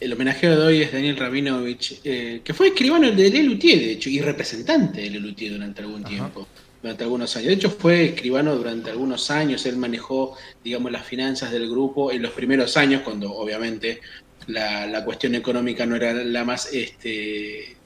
el 0.00 0.12
homenajeado 0.12 0.60
de 0.60 0.66
hoy 0.66 0.82
es 0.82 0.92
Daniel 0.92 1.16
Rabinovich, 1.16 2.00
eh, 2.04 2.40
que 2.44 2.54
fue 2.54 2.68
escribano 2.68 3.10
de 3.10 3.30
Lelutier, 3.30 3.78
de 3.78 3.92
hecho, 3.92 4.08
y 4.10 4.20
representante 4.20 5.00
de 5.00 5.10
Lelutier 5.10 5.52
durante 5.52 5.82
algún 5.82 6.04
tiempo, 6.04 6.46
durante 6.80 7.04
algunos 7.04 7.34
años. 7.36 7.48
De 7.48 7.54
hecho, 7.54 7.70
fue 7.70 8.06
escribano 8.06 8.54
durante 8.54 8.90
algunos 8.90 9.30
años, 9.30 9.66
él 9.66 9.76
manejó, 9.76 10.36
digamos, 10.62 10.92
las 10.92 11.04
finanzas 11.04 11.50
del 11.50 11.68
grupo 11.68 12.12
en 12.12 12.22
los 12.22 12.32
primeros 12.32 12.76
años, 12.76 13.02
cuando 13.02 13.32
obviamente 13.32 14.00
la, 14.46 15.04
cuestión 15.04 15.34
económica 15.34 15.84
no 15.84 15.96
era 15.96 16.12
la 16.12 16.44
más, 16.44 16.72
este, 16.72 17.76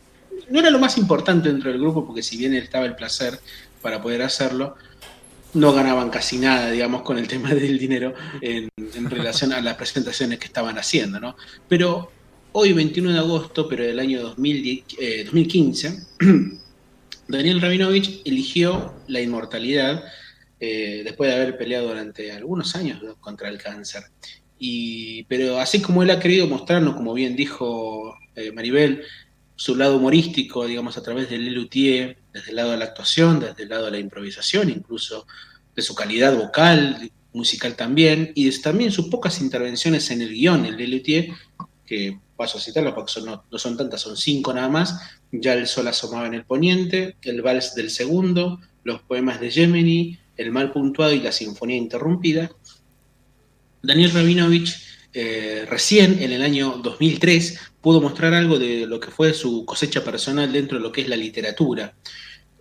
no 0.50 0.60
era 0.60 0.70
lo 0.70 0.78
más 0.78 0.98
importante 0.98 1.48
dentro 1.48 1.70
del 1.70 1.80
grupo, 1.80 2.06
porque 2.06 2.22
si 2.22 2.36
bien 2.36 2.52
él 2.54 2.62
estaba 2.62 2.84
el 2.84 2.94
placer 2.94 3.38
para 3.80 4.02
poder 4.02 4.22
hacerlo, 4.22 4.76
no 5.54 5.72
ganaban 5.72 6.10
casi 6.10 6.38
nada, 6.38 6.70
digamos, 6.70 7.02
con 7.02 7.18
el 7.18 7.28
tema 7.28 7.54
del 7.54 7.78
dinero 7.78 8.14
en, 8.40 8.70
relación 9.10 9.52
a 9.52 9.60
las 9.60 9.76
presentaciones 9.76 10.38
que 10.38 10.46
estaban 10.46 10.78
haciendo, 10.78 11.20
¿no? 11.20 11.36
Pero 11.68 12.10
hoy, 12.52 12.72
21 12.72 13.12
de 13.12 13.18
agosto, 13.18 13.68
pero 13.68 13.84
del 13.84 13.98
año 13.98 14.22
2015, 14.22 15.88
eh, 15.88 15.98
Daniel 17.28 17.60
Rabinovich 17.60 18.22
eligió 18.24 18.94
la 19.08 19.20
inmortalidad 19.20 20.04
eh, 20.60 21.02
después 21.04 21.30
de 21.30 21.36
haber 21.36 21.58
peleado 21.58 21.88
durante 21.88 22.30
algunos 22.32 22.74
años 22.76 23.02
contra 23.20 23.48
el 23.48 23.58
cáncer. 23.58 24.04
Y, 24.58 25.24
pero 25.24 25.58
así 25.58 25.82
como 25.82 26.02
él 26.02 26.10
ha 26.10 26.20
querido 26.20 26.46
mostrarnos, 26.46 26.94
como 26.94 27.14
bien 27.14 27.34
dijo 27.34 28.14
eh, 28.36 28.52
Maribel, 28.52 29.02
su 29.56 29.76
lado 29.76 29.96
humorístico, 29.96 30.66
digamos, 30.66 30.96
a 30.96 31.02
través 31.02 31.30
del 31.30 31.44
Lelutier, 31.44 32.18
desde 32.32 32.50
el 32.50 32.56
lado 32.56 32.70
de 32.72 32.78
la 32.78 32.86
actuación, 32.86 33.40
desde 33.40 33.62
el 33.64 33.68
lado 33.68 33.86
de 33.86 33.92
la 33.92 33.98
improvisación, 33.98 34.70
incluso 34.70 35.26
de 35.74 35.82
su 35.82 35.94
calidad 35.94 36.36
vocal, 36.36 37.10
musical 37.32 37.76
también, 37.76 38.32
y 38.34 38.50
también 38.60 38.92
sus 38.92 39.08
pocas 39.08 39.40
intervenciones 39.40 40.10
en 40.10 40.22
el 40.22 40.30
guion, 40.30 40.66
el 40.66 40.76
Lelutier, 40.76 41.30
que 41.86 42.18
paso 42.36 42.58
a 42.58 42.60
citarlo 42.60 42.94
porque 42.94 43.12
no, 43.20 43.44
son 43.58 43.76
tantas, 43.76 44.00
son 44.00 44.16
cinco 44.16 44.52
nada 44.52 44.68
más, 44.68 44.98
ya 45.30 45.54
el 45.54 45.66
sol 45.66 45.88
asomaba 45.88 46.26
en 46.26 46.34
el 46.34 46.44
poniente, 46.44 47.16
el 47.22 47.42
vals 47.42 47.74
del 47.74 47.90
segundo, 47.90 48.60
los 48.84 49.00
poemas 49.02 49.40
de 49.40 49.50
Gemini, 49.50 50.18
el 50.36 50.50
mal 50.50 50.72
puntuado 50.72 51.12
y 51.12 51.20
la 51.20 51.32
sinfonía 51.32 51.76
interrumpida. 51.76 52.50
Daniel 53.82 54.12
Rabinovich 54.12 54.76
eh, 55.14 55.66
recién 55.68 56.22
en 56.22 56.32
el 56.32 56.42
año 56.42 56.80
2003 56.82 57.58
pudo 57.82 58.00
mostrar 58.00 58.32
algo 58.32 58.58
de 58.58 58.86
lo 58.86 59.00
que 59.00 59.10
fue 59.10 59.34
su 59.34 59.66
cosecha 59.66 60.02
personal 60.02 60.50
dentro 60.52 60.78
de 60.78 60.84
lo 60.84 60.92
que 60.92 61.02
es 61.02 61.08
la 61.08 61.16
literatura. 61.16 61.94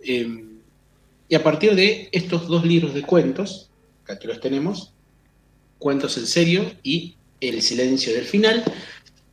Em, 0.02 0.58
y 1.28 1.34
a 1.34 1.42
partir 1.42 1.74
de 1.74 2.08
estos 2.12 2.48
dos 2.48 2.66
libros 2.66 2.92
de 2.92 3.02
cuentos, 3.02 3.70
que 4.04 4.12
aquí 4.12 4.26
los 4.26 4.40
tenemos, 4.40 4.92
Cuentos 5.78 6.16
en 6.16 6.28
serio 6.28 6.70
y 6.84 7.16
El 7.40 7.60
silencio 7.60 8.14
del 8.14 8.24
final, 8.24 8.62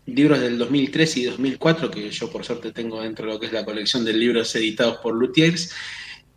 libros 0.08 0.40
del 0.40 0.58
2003 0.58 1.18
y 1.18 1.26
2004, 1.26 1.92
que 1.92 2.10
yo 2.10 2.32
por 2.32 2.44
suerte 2.44 2.72
tengo 2.72 3.02
dentro 3.04 3.28
de 3.28 3.34
lo 3.34 3.40
que 3.40 3.46
es 3.46 3.52
la 3.52 3.64
colección 3.64 4.04
de 4.04 4.14
libros 4.14 4.56
editados 4.56 4.98
por 4.98 5.14
Luthiers. 5.14 5.72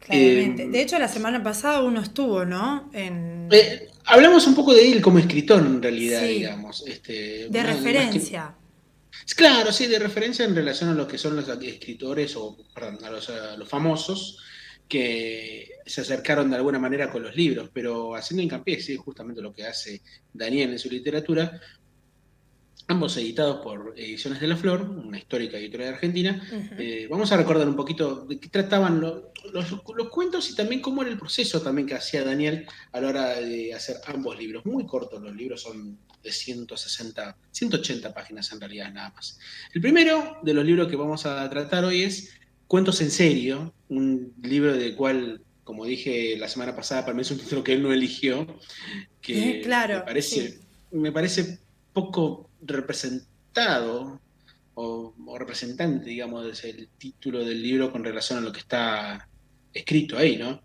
Claramente. 0.00 0.64
Em, 0.64 0.70
de 0.70 0.83
hecho, 0.83 0.98
la 0.98 1.08
semana 1.08 1.42
pasada 1.42 1.80
uno 1.80 2.03
estuvo, 2.03 2.45
¿no? 2.45 2.91
En... 2.92 3.48
Eh, 3.50 3.89
hablamos 4.05 4.47
un 4.47 4.55
poco 4.55 4.75
de 4.75 4.92
él 4.92 5.00
como 5.00 5.19
escritor, 5.19 5.64
en 5.64 5.80
realidad, 5.80 6.25
digamos. 6.25 6.84
Este, 6.86 7.48
de 7.48 7.62
referencia. 7.62 8.55
Claro, 9.37 9.73
sí, 9.73 9.87
de 9.87 9.98
referencia 9.98 10.45
en 10.45 10.55
relación 10.55 10.91
a 10.91 10.95
lo 10.95 11.06
que 11.06 11.19
son 11.19 11.37
los 11.37 11.48
escritores 11.48 12.34
o 12.37 12.56
perdón, 12.75 12.98
a, 13.05 13.11
los, 13.11 13.69
famosos 13.69 14.39
que 14.89 15.70
se 15.87 16.01
acercaron 16.01 16.51
de 16.51 16.56
alguna 16.56 16.79
manera 16.79 17.11
con 17.11 17.23
los 17.23 17.34
libros, 17.34 17.70
pero 17.73 18.14
haciendo 18.14 18.42
hincapié, 18.42 18.81
sí, 18.81 18.97
justamente 18.97 19.41
lo 19.41 19.53
que 19.53 19.64
hace 19.64 20.03
Daniel 20.33 20.70
en 20.70 20.79
su 20.79 20.91
literatura, 20.91 21.61
ambos 22.88 23.16
editados 23.16 23.62
por 23.62 23.94
Ediciones 23.97 24.41
de 24.41 24.47
la 24.48 24.56
Flor, 24.56 24.83
una 24.83 25.19
histórica 25.19 25.56
editorial 25.56 25.91
de 25.91 25.94
Argentina. 25.94 26.48
Eh, 26.78 27.06
vamos 27.11 27.33
a 27.33 27.36
recordar 27.36 27.69
un 27.69 27.77
poquito 27.77 28.24
de 28.24 28.39
qué 28.39 28.48
trataban 28.48 29.00
los, 29.00 29.22
los, 29.52 30.08
cuentos 30.11 30.50
y 30.50 30.55
también 30.55 30.80
cómo 30.80 31.02
era 31.02 31.11
el 31.11 31.19
proceso 31.19 31.61
también 31.61 31.86
que 31.86 31.95
hacía 31.95 32.24
Daniel 32.24 32.67
a 32.92 33.01
la 33.01 33.08
hora 33.08 33.40
de 33.40 33.74
hacer 33.74 33.96
ambos 34.07 34.39
libros. 34.39 34.64
Muy 34.67 34.86
cortos 34.86 35.23
los 35.23 35.34
libros, 35.34 35.62
son 35.62 35.98
de 36.23 36.33
160, 36.33 37.36
180 37.51 38.14
páginas 38.14 38.52
en 38.52 38.61
realidad 38.61 38.92
nada 38.92 39.11
más. 39.11 39.39
El 39.74 39.80
primero 39.80 40.39
de 40.42 40.55
los 40.55 40.64
libros 40.64 40.89
que 40.89 40.96
vamos 40.96 41.27
a 41.27 41.48
tratar 41.51 41.84
hoy 41.84 42.02
es 42.02 42.39
Cuentos 42.73 43.02
en 43.02 43.11
serio, 43.11 43.74
un 43.90 44.33
libro 44.42 44.73
del 44.73 44.96
cual, 44.96 45.42
como 45.62 45.84
dije 45.84 46.39
la 46.39 46.48
semana 46.48 46.74
pasada, 46.74 47.02
para 47.02 47.14
mí 47.14 47.20
es 47.20 47.30
un 47.30 47.36
título 47.36 47.62
que 47.62 47.74
él 47.74 47.83
no 47.83 47.92
eligió, 47.92 48.46
que 49.20 49.58
eh, 49.58 49.61
claro, 49.61 49.98
me, 49.98 50.01
parece, 50.01 50.58
me 50.90 51.12
parece 51.12 51.58
poco 51.92 52.48
representado 52.62 54.20
o, 54.74 55.14
representante, 55.39 56.08
digamos, 56.08 56.62
del 56.62 56.89
título 56.98 57.45
del 57.45 57.62
libro 57.62 57.92
con 57.92 58.05
relación 58.05 58.39
a 58.39 58.42
lo 58.42 58.52
que 58.52 58.61
está 58.61 59.28
escrito 59.73 60.17
ahí, 60.17 60.36
¿no? 60.36 60.62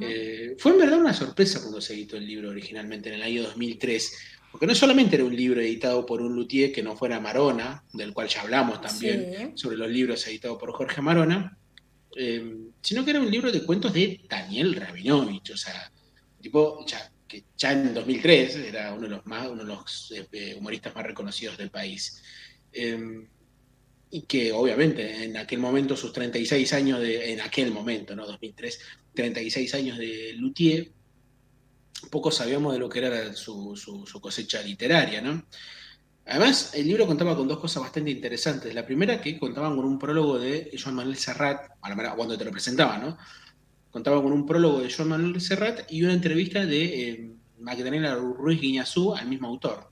Eh, 0.00 0.56
fue 0.58 0.72
en 0.72 0.78
verdad 0.78 0.98
una 0.98 1.12
sorpresa 1.12 1.60
cuando 1.60 1.80
se 1.82 1.92
editó 1.94 2.16
el 2.16 2.26
libro 2.26 2.48
originalmente 2.48 3.10
en 3.10 3.16
el 3.16 3.22
año 3.22 3.42
2003, 3.42 4.12
porque 4.50 4.66
no 4.66 4.74
solamente 4.74 5.16
era 5.16 5.24
un 5.24 5.36
libro 5.36 5.60
editado 5.60 6.06
por 6.06 6.22
un 6.22 6.34
luthier 6.34 6.72
que 6.72 6.82
no 6.82 6.96
fuera 6.96 7.20
Marona, 7.20 7.84
del 7.92 8.14
cual 8.14 8.28
ya 8.28 8.40
hablamos 8.40 8.80
también 8.80 9.56
sobre 9.56 9.76
los 9.76 9.90
libros 9.90 10.26
editados 10.26 10.58
por 10.58 10.72
Jorge 10.72 11.02
Marona, 11.02 11.58
eh, 12.16 12.56
sino 12.80 13.04
que 13.04 13.10
era 13.10 13.20
un 13.20 13.30
libro 13.30 13.52
de 13.52 13.64
cuentos 13.64 13.92
de 13.92 14.22
Daniel 14.28 14.74
Rabinovich, 14.74 15.50
o 15.50 15.56
sea, 15.58 15.92
tipo, 16.40 16.84
ya, 16.86 17.12
que 17.26 17.44
ya 17.56 17.72
en 17.72 17.92
2003 17.94 18.56
era 18.56 18.92
uno 18.92 19.02
de 19.02 19.08
los, 19.08 19.26
más, 19.26 19.48
uno 19.48 19.64
de 19.64 19.68
los 19.68 20.12
eh, 20.32 20.54
humoristas 20.58 20.94
más 20.94 21.04
reconocidos 21.04 21.56
del 21.58 21.70
país. 21.70 22.22
Eh, 22.72 23.26
y 24.10 24.22
que 24.22 24.52
obviamente 24.52 25.24
en 25.24 25.36
aquel 25.36 25.58
momento, 25.58 25.96
sus 25.96 26.12
36 26.12 26.72
años 26.72 27.00
de, 27.00 27.32
en 27.32 27.40
aquel 27.40 27.72
momento, 27.72 28.14
¿no? 28.14 28.26
2003, 28.26 28.80
36 29.14 29.74
años 29.74 29.98
de 29.98 30.34
Luthier, 30.36 30.90
poco 32.10 32.30
sabíamos 32.30 32.72
de 32.72 32.78
lo 32.78 32.88
que 32.88 33.00
era 33.00 33.34
su, 33.34 33.74
cosecha 34.20 34.62
literaria, 34.62 35.20
¿no? 35.20 35.44
Además, 36.26 36.72
el 36.74 36.86
libro 36.86 37.06
contaba 37.06 37.36
con 37.36 37.46
dos 37.46 37.58
cosas 37.58 37.82
bastante 37.82 38.10
interesantes. 38.10 38.74
La 38.74 38.84
primera, 38.84 39.20
que 39.20 39.38
contaban 39.38 39.76
con 39.76 39.84
un 39.84 39.98
prólogo 39.98 40.38
de 40.38 40.76
Joan 40.82 40.96
Manuel 40.96 41.16
Serrat, 41.16 41.68
cuando 42.16 42.36
te 42.36 42.44
lo 42.44 42.50
presentaba, 42.50 42.98
¿no? 42.98 43.16
Contaba 43.96 44.22
con 44.22 44.30
un 44.30 44.44
prólogo 44.44 44.82
de 44.82 44.92
Joan 44.92 45.08
Manuel 45.08 45.40
Serrat 45.40 45.90
y 45.90 46.02
una 46.04 46.12
entrevista 46.12 46.66
de 46.66 47.08
eh, 47.08 47.30
Magdalena 47.58 48.14
Ruiz 48.14 48.60
Guiñazú 48.60 49.14
al 49.14 49.26
mismo 49.26 49.48
autor. 49.48 49.90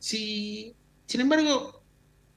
sin 0.00 0.74
embargo, 1.12 1.84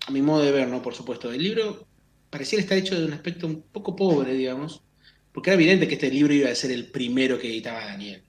a 0.06 0.12
mi 0.12 0.22
modo 0.22 0.44
de 0.44 0.52
ver, 0.52 0.68
¿no? 0.68 0.84
Por 0.84 0.94
supuesto, 0.94 1.32
el 1.32 1.42
libro 1.42 1.88
pareciera 2.30 2.62
estar 2.62 2.78
hecho 2.78 2.94
de 2.94 3.08
un 3.08 3.14
aspecto 3.14 3.48
un 3.48 3.64
poco 3.64 3.96
pobre, 3.96 4.36
digamos, 4.36 4.84
porque 5.32 5.50
era 5.50 5.56
evidente 5.56 5.88
que 5.88 5.96
este 5.96 6.12
libro 6.12 6.32
iba 6.32 6.52
a 6.52 6.54
ser 6.54 6.70
el 6.70 6.92
primero 6.92 7.40
que 7.40 7.48
editaba 7.48 7.84
Daniel. 7.84 8.22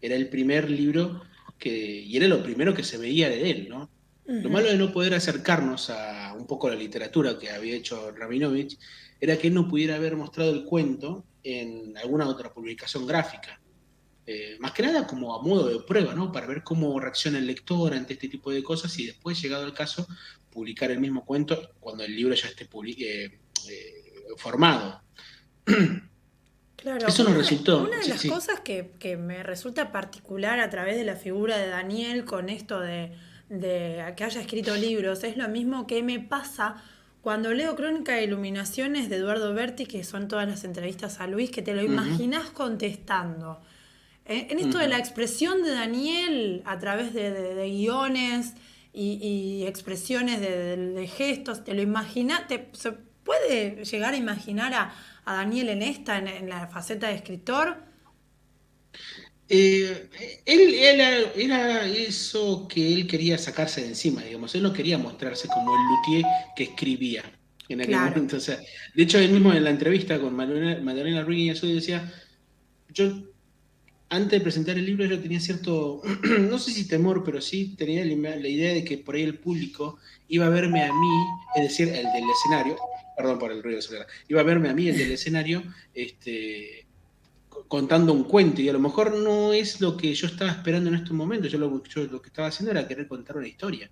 Era 0.00 0.14
el 0.14 0.28
primer 0.28 0.70
libro 0.70 1.22
que, 1.58 2.02
y 2.02 2.16
era 2.16 2.28
lo 2.28 2.44
primero 2.44 2.72
que 2.72 2.84
se 2.84 2.98
veía 2.98 3.28
de 3.28 3.50
él, 3.50 3.68
¿no? 3.68 3.90
Lo 4.26 4.48
malo 4.48 4.68
de 4.68 4.78
no 4.78 4.92
poder 4.92 5.12
acercarnos 5.14 5.90
a 5.90 6.34
un 6.38 6.46
poco 6.46 6.68
la 6.68 6.76
literatura 6.76 7.36
que 7.36 7.50
había 7.50 7.74
hecho 7.74 8.12
Rabinovich 8.12 8.78
era 9.20 9.36
que 9.36 9.48
él 9.48 9.54
no 9.54 9.66
pudiera 9.66 9.96
haber 9.96 10.14
mostrado 10.14 10.52
el 10.54 10.62
cuento 10.62 11.24
en 11.42 11.96
alguna 11.98 12.26
otra 12.26 12.52
publicación 12.52 13.06
gráfica. 13.06 13.60
Eh, 14.24 14.56
más 14.60 14.70
que 14.72 14.84
nada 14.84 15.06
como 15.06 15.34
a 15.34 15.42
modo 15.42 15.68
de 15.68 15.80
prueba, 15.80 16.14
¿no? 16.14 16.30
Para 16.30 16.46
ver 16.46 16.62
cómo 16.62 16.98
reacciona 17.00 17.38
el 17.38 17.46
lector 17.46 17.92
ante 17.92 18.12
este 18.12 18.28
tipo 18.28 18.52
de 18.52 18.62
cosas 18.62 18.96
y 18.98 19.06
después, 19.06 19.40
llegado 19.42 19.64
el 19.64 19.72
caso, 19.72 20.06
publicar 20.50 20.90
el 20.90 21.00
mismo 21.00 21.24
cuento 21.24 21.72
cuando 21.80 22.04
el 22.04 22.14
libro 22.14 22.34
ya 22.34 22.48
esté 22.48 22.64
eh, 22.64 23.38
eh, 23.68 24.02
formado. 24.36 25.02
Claro, 26.76 27.06
Eso 27.06 27.22
nos 27.22 27.36
resultó. 27.36 27.84
Una 27.84 28.00
de 28.00 28.08
las 28.08 28.24
cosas 28.24 28.58
que, 28.58 29.16
me 29.16 29.44
resulta 29.44 29.92
particular 29.92 30.58
a 30.58 30.68
través 30.68 30.96
de 30.96 31.04
la 31.04 31.14
figura 31.14 31.56
de 31.56 31.68
Daniel 31.68 32.24
con 32.24 32.48
esto 32.48 32.80
de, 32.80 33.12
que 33.48 34.24
haya 34.24 34.40
escrito 34.40 34.74
libros 34.74 35.22
es 35.22 35.36
lo 35.36 35.48
mismo 35.48 35.86
que 35.86 36.02
me 36.02 36.18
pasa 36.18 36.82
cuando 37.22 37.54
leo 37.54 37.76
Crónica 37.76 38.14
de 38.14 38.24
Iluminaciones 38.24 39.08
de 39.08 39.16
Eduardo 39.16 39.54
Berti, 39.54 39.86
que 39.86 40.02
son 40.02 40.26
todas 40.28 40.48
las 40.48 40.64
entrevistas 40.64 41.20
a 41.20 41.28
Luis, 41.28 41.50
que 41.50 41.62
te 41.62 41.72
lo 41.72 41.82
imaginas 41.82 42.50
contestando. 42.50 43.60
Eh, 44.24 44.48
en 44.50 44.58
esto 44.58 44.78
de 44.78 44.88
la 44.88 44.98
expresión 44.98 45.62
de 45.62 45.70
Daniel 45.70 46.62
a 46.64 46.78
través 46.78 47.14
de, 47.14 47.68
guiones 47.70 48.54
y, 48.92 49.64
expresiones 49.66 50.40
de, 50.40 51.10
gestos, 51.16 51.64
te 51.64 51.74
lo 51.74 51.82
imaginas, 51.82 52.42
se 52.72 52.92
puede 52.92 53.84
llegar 53.84 54.14
a 54.14 54.16
imaginar 54.16 54.74
a, 54.74 54.92
a 55.24 55.34
Daniel 55.34 55.68
en 55.68 55.82
esta, 55.82 56.18
en, 56.18 56.48
la 56.48 56.66
faceta 56.66 57.08
de 57.08 57.14
escritor? 57.14 57.76
Eh, 59.48 60.08
él, 60.46 60.74
era 61.36 61.86
eso 61.86 62.66
que 62.68 62.94
él 62.94 63.06
quería 63.06 63.36
sacarse 63.38 63.82
de 63.82 63.88
encima, 63.88 64.22
digamos. 64.22 64.54
Él 64.54 64.62
no 64.62 64.72
quería 64.72 64.98
mostrarse 64.98 65.48
como 65.48 65.72
el 65.74 65.80
luthier 65.88 66.24
que 66.56 66.64
escribía 66.64 67.22
en 67.68 67.80
aquel 67.80 67.96
momento. 67.96 68.38
de 68.38 69.02
hecho, 69.02 69.18
él 69.18 69.30
mismo 69.30 69.52
en 69.52 69.64
la 69.64 69.70
entrevista 69.70 70.18
con 70.20 70.34
Magdalena 70.34 71.22
Ruiz 71.22 71.62
y 71.62 71.74
decía: 71.74 72.12
Yo 72.88 73.32
antes 74.12 74.38
de 74.38 74.40
presentar 74.40 74.76
el 74.76 74.84
libro 74.84 75.06
yo 75.06 75.18
tenía 75.18 75.40
cierto, 75.40 76.02
no 76.40 76.58
sé 76.58 76.70
si 76.70 76.86
temor, 76.86 77.24
pero 77.24 77.40
sí 77.40 77.74
tenía 77.78 78.04
la 78.04 78.48
idea 78.48 78.74
de 78.74 78.84
que 78.84 78.98
por 78.98 79.14
ahí 79.14 79.22
el 79.22 79.38
público 79.38 79.98
iba 80.28 80.46
a 80.46 80.50
verme 80.50 80.84
a 80.84 80.92
mí, 80.92 81.26
es 81.56 81.62
decir, 81.62 81.88
el 81.88 82.04
del 82.12 82.24
escenario, 82.30 82.76
perdón 83.16 83.38
por 83.38 83.50
el 83.50 83.62
ruido 83.62 83.76
de 83.76 83.82
soledad, 83.82 84.06
iba 84.28 84.42
a 84.42 84.44
verme 84.44 84.68
a 84.68 84.74
mí, 84.74 84.88
el 84.88 84.98
del 84.98 85.12
escenario, 85.12 85.62
este, 85.94 86.84
contando 87.68 88.12
un 88.12 88.24
cuento, 88.24 88.60
y 88.60 88.68
a 88.68 88.72
lo 88.72 88.80
mejor 88.80 89.14
no 89.14 89.52
es 89.52 89.80
lo 89.80 89.96
que 89.96 90.14
yo 90.14 90.26
estaba 90.26 90.50
esperando 90.50 90.88
en 90.88 90.96
estos 90.96 91.12
momentos, 91.12 91.50
yo 91.50 91.58
lo, 91.58 91.82
yo 91.84 92.04
lo 92.04 92.20
que 92.20 92.28
estaba 92.28 92.48
haciendo 92.48 92.70
era 92.70 92.86
querer 92.86 93.08
contar 93.08 93.36
una 93.36 93.48
historia. 93.48 93.90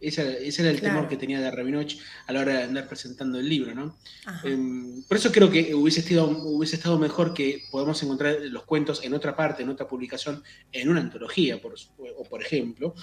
Ese, 0.00 0.46
era 0.60 0.70
el 0.70 0.82
temor 0.82 1.08
que 1.08 1.16
tenía 1.16 1.40
de 1.40 1.50
Rabinoch 1.50 1.96
a 2.26 2.32
la 2.32 2.40
hora 2.40 2.58
de 2.58 2.62
andar 2.64 2.86
presentando 2.86 3.38
el 3.38 3.48
libro, 3.48 3.74
¿no? 3.74 3.96
Em, 4.42 5.02
por 5.04 5.16
eso 5.16 5.32
creo 5.32 5.50
que 5.50 5.74
hubiese 5.74 6.00
estado, 6.00 6.28
hubiese 6.28 6.76
estado 6.76 6.98
mejor 6.98 7.32
que 7.32 7.62
podamos 7.70 8.02
encontrar 8.02 8.36
los 8.42 8.64
cuentos 8.64 9.02
en 9.02 9.14
otra 9.14 9.34
parte, 9.34 9.62
en 9.62 9.70
otra 9.70 9.88
publicación, 9.88 10.42
en 10.72 10.90
una 10.90 11.00
antología, 11.00 11.58
por, 11.60 11.74
o 11.96 12.24
por 12.24 12.42
ejemplo, 12.42 12.94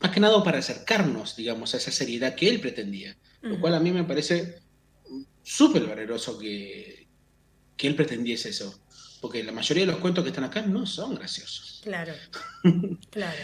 más 0.00 0.12
que 0.12 0.20
nada 0.20 0.42
para 0.44 0.58
acercarnos, 0.58 1.34
digamos, 1.34 1.74
a 1.74 1.78
esa 1.78 1.90
seriedad 1.90 2.34
que 2.34 2.48
él 2.48 2.60
pretendía, 2.60 3.16
lo 3.42 3.60
cual 3.60 3.74
a 3.74 3.80
mí 3.80 3.90
me 3.90 4.04
parece 4.04 4.60
súper 5.42 5.86
valeroso 5.86 6.38
que, 6.38 6.99
que 7.80 7.86
él 7.86 7.94
pretendiese 7.94 8.50
eso, 8.50 8.78
porque 9.22 9.42
la 9.42 9.52
mayoría 9.52 9.86
de 9.86 9.92
los 9.92 10.00
cuentos 10.00 10.22
que 10.22 10.28
están 10.28 10.44
acá 10.44 10.60
no 10.60 10.84
son 10.84 11.14
graciosos. 11.14 11.80
Claro, 11.82 12.12
claro. 13.10 13.38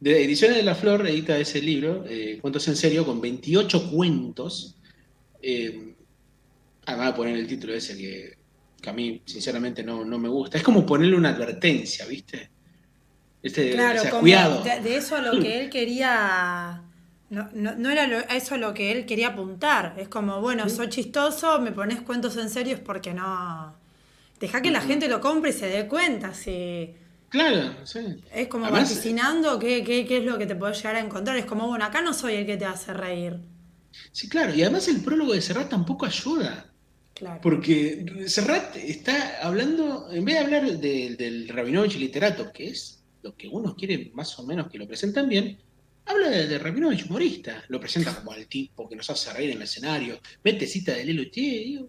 De 0.00 0.24
Ediciones 0.24 0.56
de 0.56 0.62
la 0.62 0.74
Flor 0.74 1.06
edita 1.06 1.36
ese 1.36 1.60
libro, 1.60 2.06
eh, 2.08 2.38
Cuentos 2.40 2.66
en 2.68 2.76
Serio, 2.76 3.04
con 3.04 3.20
28 3.20 3.90
cuentos. 3.90 4.76
Eh, 5.42 5.94
además 6.86 7.08
de 7.08 7.12
poner 7.12 7.36
el 7.36 7.46
título 7.46 7.74
ese 7.74 7.98
que, 7.98 8.38
a 8.88 8.92
mí 8.94 9.20
sinceramente 9.26 9.82
no, 9.82 10.04
me 10.06 10.28
gusta. 10.28 10.56
Es 10.56 10.64
como 10.64 10.86
ponerle 10.86 11.14
una 11.14 11.30
advertencia, 11.30 12.06
¿viste? 12.06 12.50
Este, 13.42 13.72
claro, 13.72 14.20
cuidado. 14.20 14.64
De, 14.64 14.96
eso 14.96 15.16
a 15.16 15.20
lo 15.20 15.38
que 15.38 15.60
él 15.60 15.70
quería... 15.70 16.82
No, 17.34 17.90
era 17.90 18.20
eso 18.34 18.54
a 18.54 18.58
lo 18.58 18.74
que 18.74 18.92
él 18.92 19.06
quería 19.06 19.28
apuntar. 19.28 19.94
Es 19.98 20.08
como, 20.08 20.40
bueno, 20.40 20.68
soy 20.68 20.88
chistoso, 20.88 21.60
me 21.60 21.72
pones 21.72 22.00
cuentos 22.02 22.36
en 22.36 22.50
serio, 22.50 22.74
es 22.74 22.80
porque 22.80 23.14
no... 23.14 23.74
Deja 24.40 24.60
que 24.62 24.70
la 24.70 24.80
gente 24.80 25.08
lo 25.08 25.20
compre 25.20 25.50
y 25.50 25.52
se 25.52 25.66
dé 25.66 25.86
cuenta. 25.86 26.34
Si 26.34 26.94
Claro, 27.34 27.74
sí. 27.84 27.98
Es 28.32 28.46
como 28.46 28.70
vaticinando 28.70 29.58
qué, 29.58 29.82
qué, 29.82 30.18
es 30.18 30.24
lo 30.24 30.38
que 30.38 30.46
te 30.46 30.54
puedes 30.54 30.76
llegar 30.76 30.94
a 30.94 31.00
encontrar. 31.00 31.36
Es 31.36 31.46
como, 31.46 31.66
bueno, 31.66 31.84
acá 31.84 32.00
no 32.00 32.14
soy 32.14 32.34
el 32.34 32.46
que 32.46 32.56
te 32.56 32.64
hace 32.64 32.94
reír. 32.94 33.40
Sí, 34.12 34.28
claro. 34.28 34.54
Y 34.54 34.62
además 34.62 34.86
el 34.86 35.00
prólogo 35.00 35.32
de 35.32 35.40
Serrat 35.40 35.68
tampoco 35.68 36.06
ayuda. 36.06 36.70
Claro. 37.12 37.40
Porque 37.42 38.24
Serrat 38.28 38.76
está 38.76 39.40
hablando, 39.42 40.08
en 40.12 40.24
vez 40.24 40.36
de 40.36 40.40
hablar 40.44 40.78
del 40.78 41.48
Rabinovich 41.48 41.96
literato, 41.96 42.52
que 42.52 42.68
es 42.68 43.02
lo 43.22 43.34
que 43.34 43.48
uno 43.48 43.74
quiere 43.74 44.12
más 44.14 44.38
o 44.38 44.46
menos 44.46 44.70
que 44.70 44.78
lo 44.78 44.86
presenten 44.86 45.28
bien, 45.28 45.58
habla 46.06 46.28
de, 46.28 46.46
de 46.46 46.58
Rabinovich 46.58 47.06
humorista. 47.06 47.64
Lo 47.68 47.80
presenta 47.80 48.14
como 48.14 48.32
al 48.32 48.46
tipo 48.46 48.88
que 48.88 48.96
nos 48.96 49.08
hace 49.10 49.32
reír 49.32 49.50
en 49.50 49.56
el 49.56 49.62
escenario, 49.62 50.20
mete 50.42 50.66
cita 50.66 50.92
de 50.92 51.04
Lelo 51.04 51.22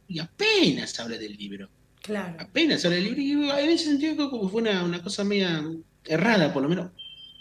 y 0.07 0.19
apenas 0.19 0.99
habla 0.99 1.17
del 1.17 1.35
libro. 1.35 1.69
Claro. 2.01 2.35
Apenas 2.39 2.81
sobre 2.81 2.99
el 2.99 3.15
libro. 3.15 3.59
Y 3.59 3.63
en 3.63 3.69
ese 3.69 3.85
sentido 3.85 4.29
que 4.29 4.47
fue 4.47 4.61
una, 4.61 5.01
cosa 5.01 5.23
media 5.23 5.63
errada, 6.05 6.53
por 6.53 6.61
lo 6.61 6.69
menos. 6.69 6.91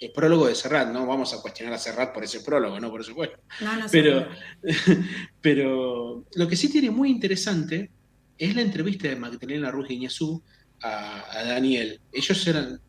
El 0.00 0.10
prólogo 0.10 0.48
de 0.48 0.54
Serrat, 0.54 0.88
no 0.88 1.06
vamos 1.06 1.32
a 1.32 1.40
cuestionar 1.40 1.74
a 1.74 1.78
Serrat 1.78 2.12
por 2.12 2.24
ese 2.24 2.40
prólogo, 2.40 2.78
no 2.80 2.90
por 2.90 3.04
supuesto. 3.04 3.38
No, 3.60 3.76
no 3.76 3.86
pero, 3.90 4.26
pero 5.40 6.24
lo 6.34 6.48
que 6.48 6.56
sí 6.56 6.68
tiene 6.68 6.90
muy 6.90 7.10
interesante 7.10 7.90
es 8.36 8.54
la 8.54 8.62
entrevista 8.62 9.08
de 9.08 9.16
Magdalena 9.16 9.70
Ruiz 9.70 9.90
Iñazú 9.90 10.42
a, 10.82 11.38
a 11.38 11.44
Daniel. 11.44 12.00
Ellos 12.12 12.46
eran, 12.46 12.80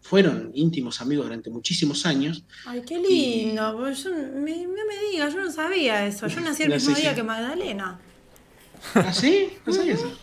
fueron 0.00 0.50
íntimos 0.54 1.00
amigos 1.00 1.26
durante 1.26 1.50
muchísimos 1.50 2.06
años. 2.06 2.44
Ay, 2.66 2.82
qué 2.86 2.98
lindo. 2.98 3.76
Pues 3.78 4.04
no 4.06 4.40
me, 4.40 4.66
me 4.66 5.10
digas, 5.10 5.34
yo 5.34 5.40
no 5.40 5.50
sabía 5.50 6.06
eso. 6.06 6.26
Yo 6.26 6.40
nací 6.40 6.64
el 6.64 6.70
mismo 6.74 6.94
día 6.94 7.14
que 7.14 7.22
Magdalena. 7.22 8.00
¿Ah, 8.94 9.12
sí? 9.12 9.48
¿No 9.66 9.72
sabías 9.72 10.00
eso? 10.00 10.18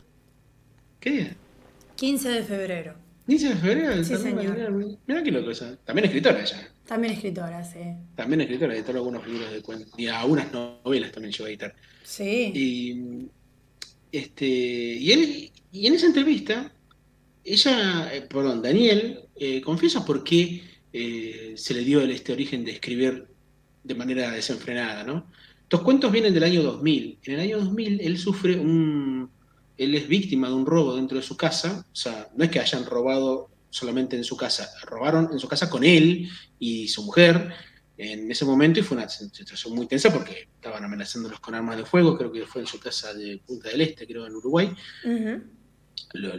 ¿Qué 0.99 1.11
día? 1.11 1.35
15 1.95 2.29
de 2.29 2.43
febrero. 2.43 2.95
15 3.27 3.49
de 3.49 3.55
febrero. 3.55 4.03
Sí, 4.03 4.15
señor. 4.15 4.97
Mira 5.05 5.23
qué 5.23 5.31
loco 5.31 5.51
eso. 5.51 5.77
También 5.85 6.05
escritora 6.05 6.41
ella. 6.41 6.71
También 6.85 7.13
escritora, 7.13 7.63
sí. 7.63 7.79
También 8.15 8.41
escritora, 8.41 8.73
editó 8.73 8.91
algunos 8.91 9.27
libros 9.27 9.51
de 9.51 9.61
cuentos. 9.61 9.89
Y 9.97 10.07
algunas 10.07 10.51
novelas 10.51 11.11
también 11.11 11.33
llegó 11.33 11.45
a 11.45 11.49
editar. 11.49 11.75
Sí. 12.03 12.51
Y, 12.55 13.27
este, 14.17 14.45
y, 14.45 15.11
él, 15.11 15.51
y 15.73 15.87
en 15.87 15.93
esa 15.93 16.05
entrevista, 16.05 16.71
ella, 17.47 18.13
eh, 18.13 18.21
perdón, 18.21 18.61
Daniel, 18.61 19.21
eh, 19.35 19.61
confiesa 19.61 20.05
por 20.05 20.23
qué 20.23 20.63
eh, 20.91 21.53
se 21.55 21.73
le 21.73 21.83
dio 21.83 22.01
este 22.01 22.33
origen 22.33 22.65
de 22.65 22.71
escribir 22.71 23.27
de 23.83 23.95
manera 23.95 24.31
desenfrenada, 24.31 25.03
¿no? 25.03 25.31
Estos 25.63 25.81
cuentos 25.81 26.11
vienen 26.11 26.33
del 26.33 26.43
año 26.43 26.61
2000. 26.61 27.19
En 27.23 27.33
el 27.33 27.39
año 27.39 27.59
2000 27.59 28.01
él 28.01 28.17
sufre 28.17 28.59
un, 28.59 29.29
él 29.77 29.95
es 29.95 30.07
víctima 30.07 30.49
de 30.49 30.55
un 30.55 30.65
robo 30.65 30.95
dentro 30.95 31.17
de 31.17 31.23
su 31.23 31.37
casa, 31.37 31.85
o 31.89 31.95
sea, 31.95 32.29
no 32.35 32.43
es 32.43 32.51
que 32.51 32.59
hayan 32.59 32.85
robado 32.85 33.49
solamente 33.69 34.17
en 34.17 34.23
su 34.23 34.35
casa, 34.35 34.69
robaron 34.85 35.29
en 35.31 35.39
su 35.39 35.47
casa 35.47 35.69
con 35.69 35.83
él 35.83 36.29
y 36.59 36.87
su 36.87 37.03
mujer 37.03 37.53
en 37.97 38.29
ese 38.29 38.45
momento 38.45 38.79
y 38.79 38.83
fue 38.83 38.97
una 38.97 39.09
situación 39.09 39.73
muy 39.73 39.87
tensa 39.87 40.11
porque 40.11 40.47
estaban 40.55 40.83
amenazándolos 40.83 41.39
con 41.39 41.55
armas 41.55 41.77
de 41.77 41.85
fuego, 41.85 42.17
creo 42.17 42.31
que 42.31 42.45
fue 42.45 42.61
en 42.61 42.67
su 42.67 42.79
casa 42.79 43.13
de 43.13 43.41
Punta 43.45 43.69
del 43.69 43.81
Este, 43.81 44.05
creo, 44.05 44.25
en 44.27 44.35
Uruguay. 44.35 44.75
Lo, 46.13 46.31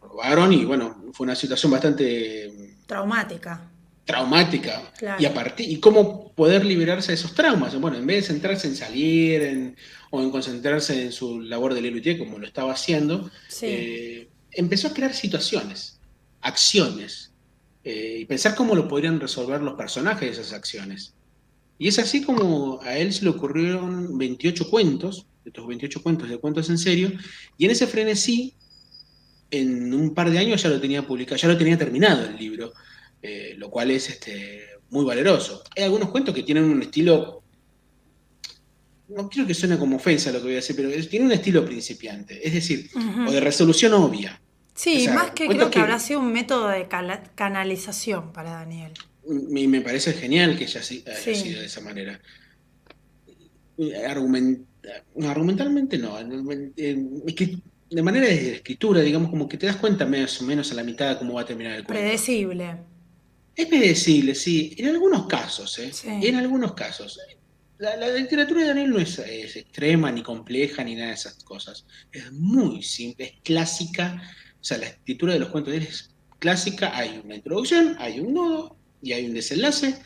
robaron 0.00 0.52
y 0.52 0.64
bueno, 0.64 1.04
fue 1.12 1.24
una 1.24 1.34
situación 1.34 1.72
bastante... 1.72 2.76
Traumática. 2.86 3.68
Traumática. 4.04 4.92
Y, 5.18 5.24
a 5.24 5.32
partir, 5.32 5.70
y 5.70 5.78
cómo 5.78 6.32
poder 6.32 6.64
liberarse 6.64 7.12
de 7.12 7.14
esos 7.14 7.34
traumas. 7.34 7.78
Bueno, 7.80 7.96
en 7.96 8.06
vez 8.06 8.16
de 8.16 8.34
centrarse 8.34 8.66
en 8.66 8.76
salir, 8.76 9.42
en 9.42 9.76
o 10.14 10.20
en 10.20 10.30
concentrarse 10.30 11.04
en 11.04 11.10
su 11.10 11.40
labor 11.40 11.72
de 11.72 11.80
Lelutier, 11.80 12.18
como 12.18 12.38
lo 12.38 12.46
estaba 12.46 12.72
haciendo, 12.72 13.30
eh, 13.62 14.28
empezó 14.50 14.88
a 14.88 14.92
crear 14.92 15.14
situaciones, 15.14 15.98
acciones, 16.42 17.32
eh, 17.82 18.18
y 18.20 18.24
pensar 18.26 18.54
cómo 18.54 18.74
lo 18.74 18.86
podrían 18.86 19.18
resolver 19.18 19.62
los 19.62 19.72
personajes 19.72 20.36
de 20.36 20.42
esas 20.42 20.52
acciones. 20.52 21.14
Y 21.78 21.88
es 21.88 21.98
así 21.98 22.22
como 22.22 22.78
a 22.82 22.98
él 22.98 23.14
se 23.14 23.24
le 23.24 23.30
ocurrieron 23.30 24.18
28 24.18 24.68
cuentos, 24.68 25.24
estos 25.46 25.66
28 25.66 26.02
cuentos 26.02 26.28
de 26.28 26.36
cuentos 26.36 26.68
en 26.68 26.76
serio, 26.76 27.10
y 27.56 27.64
en 27.64 27.70
ese 27.70 27.86
frenesí, 27.86 28.54
en 29.52 29.92
un 29.92 30.14
par 30.14 30.30
de 30.30 30.38
años 30.38 30.62
ya 30.62 30.70
lo 30.70 30.80
tenía 30.80 31.06
publicado, 31.06 31.36
ya 31.36 31.48
lo 31.48 31.58
tenía 31.58 31.78
terminado 31.78 32.24
el 32.24 32.36
libro, 32.36 32.72
eh, 33.20 33.54
lo 33.56 33.70
cual 33.70 33.90
es 33.90 34.08
este, 34.08 34.62
muy 34.90 35.04
valeroso. 35.04 35.62
Hay 35.76 35.84
algunos 35.84 36.10
cuentos 36.10 36.34
que 36.34 36.42
tienen 36.42 36.64
un 36.64 36.82
estilo 36.82 37.42
no 39.08 39.28
quiero 39.28 39.46
que 39.46 39.52
suene 39.52 39.78
como 39.78 39.96
ofensa 39.96 40.32
lo 40.32 40.38
que 40.38 40.44
voy 40.44 40.52
a 40.52 40.56
decir, 40.56 40.74
pero 40.74 40.90
tiene 41.06 41.26
un 41.26 41.32
estilo 41.32 41.66
principiante, 41.66 42.46
es 42.46 42.54
decir, 42.54 42.88
o 43.26 43.30
de 43.30 43.40
resolución 43.40 43.92
obvia. 43.92 44.40
Sí, 44.74 45.06
más 45.08 45.32
que 45.32 45.48
creo 45.48 45.70
que, 45.70 45.80
habrá 45.80 45.98
sido 45.98 46.20
un 46.20 46.32
método 46.32 46.68
de 46.68 46.88
canalización 47.34 48.32
para 48.32 48.52
Daniel. 48.52 48.92
Me, 49.26 49.68
me 49.68 49.82
parece 49.82 50.14
genial 50.14 50.56
que 50.56 50.64
haya, 50.64 50.82
sido 50.82 51.04
de 51.60 51.66
esa 51.66 51.82
manera. 51.82 52.18
argumentalmente 55.28 55.98
no, 55.98 56.18
es 56.18 57.34
que 57.34 57.58
de 57.92 58.02
manera 58.02 58.26
de 58.26 58.54
escritura, 58.54 59.00
digamos, 59.00 59.30
como 59.30 59.48
que 59.48 59.56
te 59.56 59.66
das 59.66 59.76
cuenta 59.76 60.06
más 60.06 60.40
o 60.40 60.44
menos 60.44 60.72
a 60.72 60.74
la 60.74 60.82
mitad 60.82 61.10
de 61.10 61.18
cómo 61.18 61.34
va 61.34 61.42
a 61.42 61.46
terminar 61.46 61.72
el 61.72 61.84
cuento. 61.84 62.00
Predecible. 62.00 62.76
Es 63.54 63.66
predecible, 63.66 64.34
sí, 64.34 64.74
en 64.78 64.88
algunos 64.88 65.26
casos, 65.26 65.78
¿eh? 65.78 65.92
En 66.22 66.36
algunos 66.36 66.72
casos 66.72 67.18
la, 67.82 68.08
literatura 68.10 68.60
de 68.60 68.68
Daniel 68.68 68.90
no 68.90 68.98
es, 68.98 69.18
extrema, 69.18 70.12
ni 70.12 70.22
compleja, 70.22 70.84
ni 70.84 70.94
nada 70.94 71.08
de 71.08 71.14
esas 71.14 71.42
cosas. 71.42 71.84
Es 72.12 72.30
muy 72.32 72.82
simple, 72.82 73.24
es 73.24 73.32
clásica. 73.42 74.22
O 74.60 74.64
sea, 74.64 74.78
la 74.78 74.86
escritura 74.86 75.32
de 75.32 75.40
los 75.40 75.48
cuentos 75.48 75.72
de 75.72 75.78
él 75.78 75.86
es 75.88 76.10
clásica. 76.38 76.96
Hay 76.96 77.20
una 77.24 77.34
introducción, 77.34 77.96
hay 77.98 78.20
un 78.20 78.34
nodo 78.34 78.76
y 79.02 79.12
hay 79.12 79.26
un 79.26 79.34
desenlace 79.34 79.96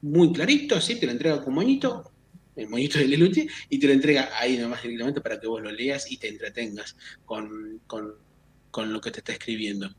muy 0.00 0.32
clarito, 0.32 0.76
así 0.76 0.96
te 0.96 1.06
lo 1.06 1.12
entrega 1.12 1.44
con 1.44 1.54
moñito, 1.54 2.12
el 2.56 2.68
moñito 2.68 2.98
de 2.98 3.06
Lelutier, 3.06 3.48
y 3.68 3.78
te 3.78 3.86
lo 3.86 3.92
entrega 3.92 4.30
ahí 4.38 4.56
nomás 4.56 4.82
directamente 4.82 5.20
para 5.20 5.38
que 5.38 5.46
vos 5.46 5.62
lo 5.62 5.70
leas 5.70 6.10
y 6.10 6.16
te 6.16 6.28
entretengas 6.28 6.96
con, 7.24 7.80
con 7.86 8.92
lo 8.92 9.00
que 9.00 9.10
te 9.10 9.20
está 9.20 9.32
escribiendo. 9.32 9.90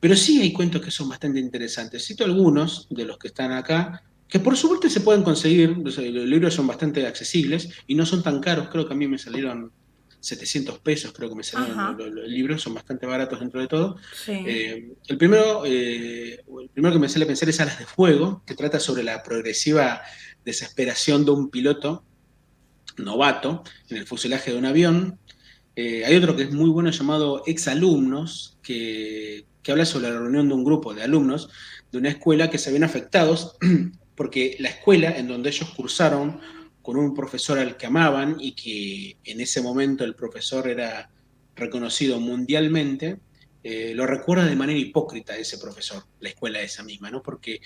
Pero 0.00 0.16
sí 0.16 0.40
hay 0.40 0.52
cuentos 0.52 0.82
que 0.82 0.90
son 0.90 1.08
bastante 1.08 1.38
interesantes. 1.38 2.04
Cito 2.04 2.24
algunos 2.24 2.86
de 2.90 3.04
los 3.04 3.18
que 3.18 3.28
están 3.28 3.52
acá 3.52 4.02
que 4.32 4.40
por 4.40 4.56
suerte 4.56 4.88
se 4.88 5.02
pueden 5.02 5.22
conseguir, 5.22 5.76
los 5.76 5.98
libros 5.98 6.54
son 6.54 6.66
bastante 6.66 7.06
accesibles 7.06 7.68
y 7.86 7.94
no 7.94 8.06
son 8.06 8.22
tan 8.22 8.40
caros, 8.40 8.70
creo 8.70 8.88
que 8.88 8.94
a 8.94 8.96
mí 8.96 9.06
me 9.06 9.18
salieron 9.18 9.70
700 10.20 10.78
pesos, 10.78 11.12
creo 11.12 11.28
que 11.28 11.34
me 11.34 11.42
salieron 11.42 11.98
los, 11.98 12.28
libros, 12.28 12.62
son 12.62 12.72
bastante 12.72 13.04
baratos 13.04 13.40
dentro 13.40 13.60
de 13.60 13.68
todo. 13.68 13.98
Eh, 14.28 14.94
el, 15.06 15.18
primero, 15.18 15.64
eh, 15.66 16.42
el 16.62 16.68
primero 16.72 16.94
que 16.94 16.98
me 16.98 17.10
sale 17.10 17.26
a 17.26 17.28
pensar 17.28 17.50
es 17.50 17.60
Alas 17.60 17.78
de 17.78 17.84
Fuego, 17.84 18.42
que 18.46 18.54
trata 18.54 18.80
sobre 18.80 19.02
la 19.02 19.22
progresiva 19.22 20.00
desesperación 20.44 21.24
de 21.24 21.30
un 21.30 21.50
piloto 21.50 22.04
novato 22.96 23.62
en 23.88 23.96
el 23.96 24.06
fuselaje 24.06 24.52
de 24.52 24.58
un 24.58 24.66
avión 24.66 25.18
Eh, 25.74 26.04
hay 26.04 26.14
otro 26.16 26.36
que 26.36 26.42
es 26.42 26.52
muy 26.52 26.68
bueno 26.68 26.90
llamado 26.90 27.44
Exalumnos, 27.46 28.58
que, 28.62 29.46
que 29.62 29.72
habla 29.72 29.86
sobre 29.86 30.10
la 30.10 30.18
reunión 30.18 30.48
de 30.48 30.54
un 30.54 30.64
grupo 30.64 30.92
de 30.92 31.02
alumnos 31.02 31.48
de 31.90 31.98
una 31.98 32.10
escuela 32.10 32.50
que 32.50 32.58
se 32.58 32.68
habían 32.68 32.84
afectados 32.84 33.56
porque 34.14 34.56
la 34.58 34.68
escuela 34.68 35.16
en 35.16 35.28
donde 35.28 35.50
ellos 35.50 35.70
cursaron 35.70 36.40
con 36.82 36.96
un 36.96 37.14
profesor 37.14 37.58
al 37.58 37.76
que 37.76 37.86
amaban 37.86 38.36
y 38.40 38.52
que 38.52 39.16
en 39.24 39.40
ese 39.40 39.62
momento 39.62 40.04
el 40.04 40.14
profesor 40.14 40.68
era 40.68 41.10
reconocido 41.54 42.18
mundialmente, 42.18 43.18
eh, 43.62 43.92
lo 43.94 44.06
recuerda 44.06 44.44
de 44.44 44.56
manera 44.56 44.78
hipócrita 44.78 45.36
ese 45.36 45.58
profesor, 45.58 46.02
la 46.20 46.30
escuela 46.30 46.60
esa 46.60 46.82
misma, 46.82 47.10
¿no? 47.10 47.22
Porque 47.22 47.60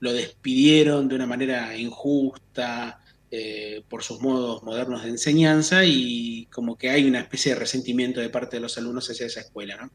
lo 0.00 0.12
despidieron 0.12 1.08
de 1.08 1.14
una 1.16 1.26
manera 1.26 1.76
injusta 1.76 3.00
eh, 3.30 3.82
por 3.88 4.02
sus 4.02 4.20
modos 4.20 4.62
modernos 4.62 5.02
de 5.02 5.10
enseñanza 5.10 5.84
y 5.84 6.46
como 6.46 6.76
que 6.76 6.90
hay 6.90 7.04
una 7.04 7.20
especie 7.20 7.52
de 7.52 7.60
resentimiento 7.60 8.20
de 8.20 8.30
parte 8.30 8.56
de 8.56 8.60
los 8.60 8.78
alumnos 8.78 9.10
hacia 9.10 9.26
esa 9.26 9.40
escuela, 9.40 9.76
¿no? 9.76 9.90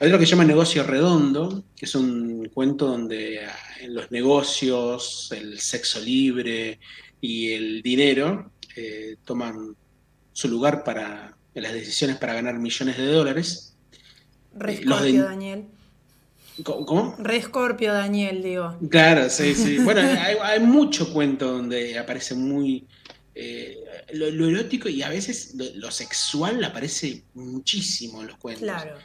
Hay 0.00 0.06
otro 0.06 0.20
que 0.20 0.26
se 0.26 0.30
llama 0.30 0.44
Negocio 0.44 0.84
Redondo, 0.84 1.64
que 1.76 1.86
es 1.86 1.94
un 1.96 2.48
cuento 2.54 2.86
donde 2.86 3.44
ah, 3.44 3.56
en 3.80 3.94
los 3.94 4.12
negocios, 4.12 5.28
el 5.32 5.58
sexo 5.58 5.98
libre 5.98 6.78
y 7.20 7.52
el 7.52 7.82
dinero 7.82 8.52
eh, 8.76 9.16
toman 9.24 9.74
su 10.32 10.48
lugar 10.48 10.84
para 10.84 11.36
en 11.52 11.62
las 11.62 11.72
decisiones 11.72 12.16
para 12.16 12.34
ganar 12.34 12.58
millones 12.58 12.96
de 12.96 13.06
dólares. 13.06 13.76
Re 14.54 14.76
Scorpio, 14.76 15.24
Daniel. 15.24 15.66
¿Cómo? 16.62 17.16
Re 17.18 17.42
Scorpio, 17.42 17.92
Daniel, 17.92 18.42
digo. 18.42 18.76
Claro, 18.90 19.28
sí, 19.30 19.54
sí. 19.54 19.78
Bueno, 19.84 20.00
hay, 20.00 20.60
mucho 20.60 21.12
cuento 21.12 21.52
donde 21.52 21.98
aparece 21.98 22.34
muy 22.34 22.86
eh, 23.34 23.78
lo, 24.12 24.48
erótico 24.48 24.88
y 24.88 25.02
a 25.02 25.08
veces 25.08 25.54
lo, 25.54 25.90
sexual 25.90 26.62
aparece 26.64 27.22
muchísimo 27.34 28.20
en 28.20 28.28
los 28.28 28.36
cuentos. 28.36 28.64
Claro. 28.64 28.96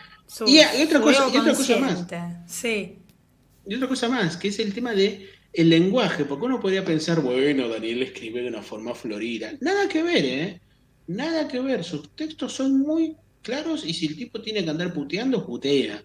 y, 0.48 0.60
otra 0.84 1.02
cosa, 1.02 1.30
y 1.34 1.38
otra 1.38 1.54
cosa 1.54 1.78
más. 1.78 2.06
Sí. 2.48 2.98
Y 3.66 3.76
otra 3.76 3.88
cosa 3.88 4.10
más, 4.10 4.38
que 4.38 4.50
es 4.50 4.60
el 4.60 4.74
tema 4.74 4.94
de 4.94 5.30
el 5.54 5.70
lenguaje, 5.70 6.26
porque 6.26 6.46
uno 6.46 6.60
podría 6.60 6.84
pensar, 6.84 7.22
bueno, 7.22 7.70
Daniel 7.70 8.02
escribe 8.02 8.42
de 8.42 8.48
una 8.48 8.64
forma 8.64 8.96
florida. 8.96 9.54
Nada 9.62 9.88
que 9.88 10.02
ver, 10.02 10.26
¿eh? 10.26 10.62
Nada 11.08 11.48
que 11.48 11.60
ver. 11.60 11.84
Sus 11.84 12.16
textos 12.16 12.54
son 12.54 12.80
muy 12.80 13.16
claros 13.44 13.86
y 13.86 13.94
si 13.94 14.08
el 14.08 14.16
tipo 14.16 14.42
tiene 14.42 14.64
que 14.64 14.72
andar 14.72 14.94
puteando, 14.94 15.46
putea. 15.46 16.04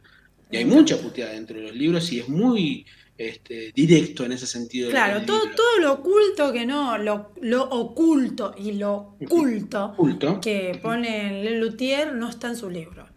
Y 0.51 0.57
hay 0.57 0.65
mucha 0.65 0.97
puteada 0.97 1.33
dentro 1.33 1.59
de 1.59 1.65
los 1.65 1.75
libros 1.75 2.11
y 2.13 2.21
es 2.21 2.29
muy 2.29 2.87
este, 3.19 3.73
directo 3.75 4.25
en 4.25 4.33
ese 4.33 4.47
sentido. 4.47 4.91
Claro, 4.91 5.23
todo, 5.23 5.41
todo 5.55 5.79
lo 5.81 5.93
oculto 5.95 6.53
que 6.53 6.65
no, 6.65 6.97
lo, 6.99 7.33
lo 7.41 7.65
oculto 7.65 8.55
y 8.57 8.73
lo 8.73 9.17
culto, 9.29 9.97
que 10.41 10.79
pone 10.81 11.43
Lelutier 11.43 12.15
no 12.15 12.29
está 12.29 12.49
en 12.49 12.57
su 12.57 12.71
libro. 12.71 13.09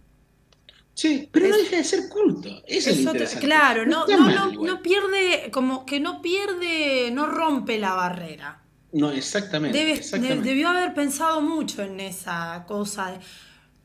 Sí, 0.94 1.30
pero 1.32 1.48
no 1.48 1.58
deja 1.58 1.78
de 1.78 1.84
ser 1.84 2.10
culto. 2.10 2.50
Eso 2.68 2.90
es, 2.90 3.36
Claro, 3.36 3.86
no, 3.86 4.06
no, 4.08 4.52
no, 4.52 4.82
pierde, 4.82 5.50
como 5.52 5.86
que 5.86 6.00
no 6.00 6.22
pierde, 6.22 7.12
no 7.12 7.28
rompe 7.28 7.80
la 7.80 7.94
barrera. 7.94 8.64
No, 8.92 9.12
exactamente. 9.12 9.94
exactamente. 9.94 10.50
debió 10.50 10.68
haber 10.68 10.94
pensado 10.94 11.42
mucho 11.42 11.82
en 11.82 12.02
esa 12.02 12.66
cosa. 12.68 13.20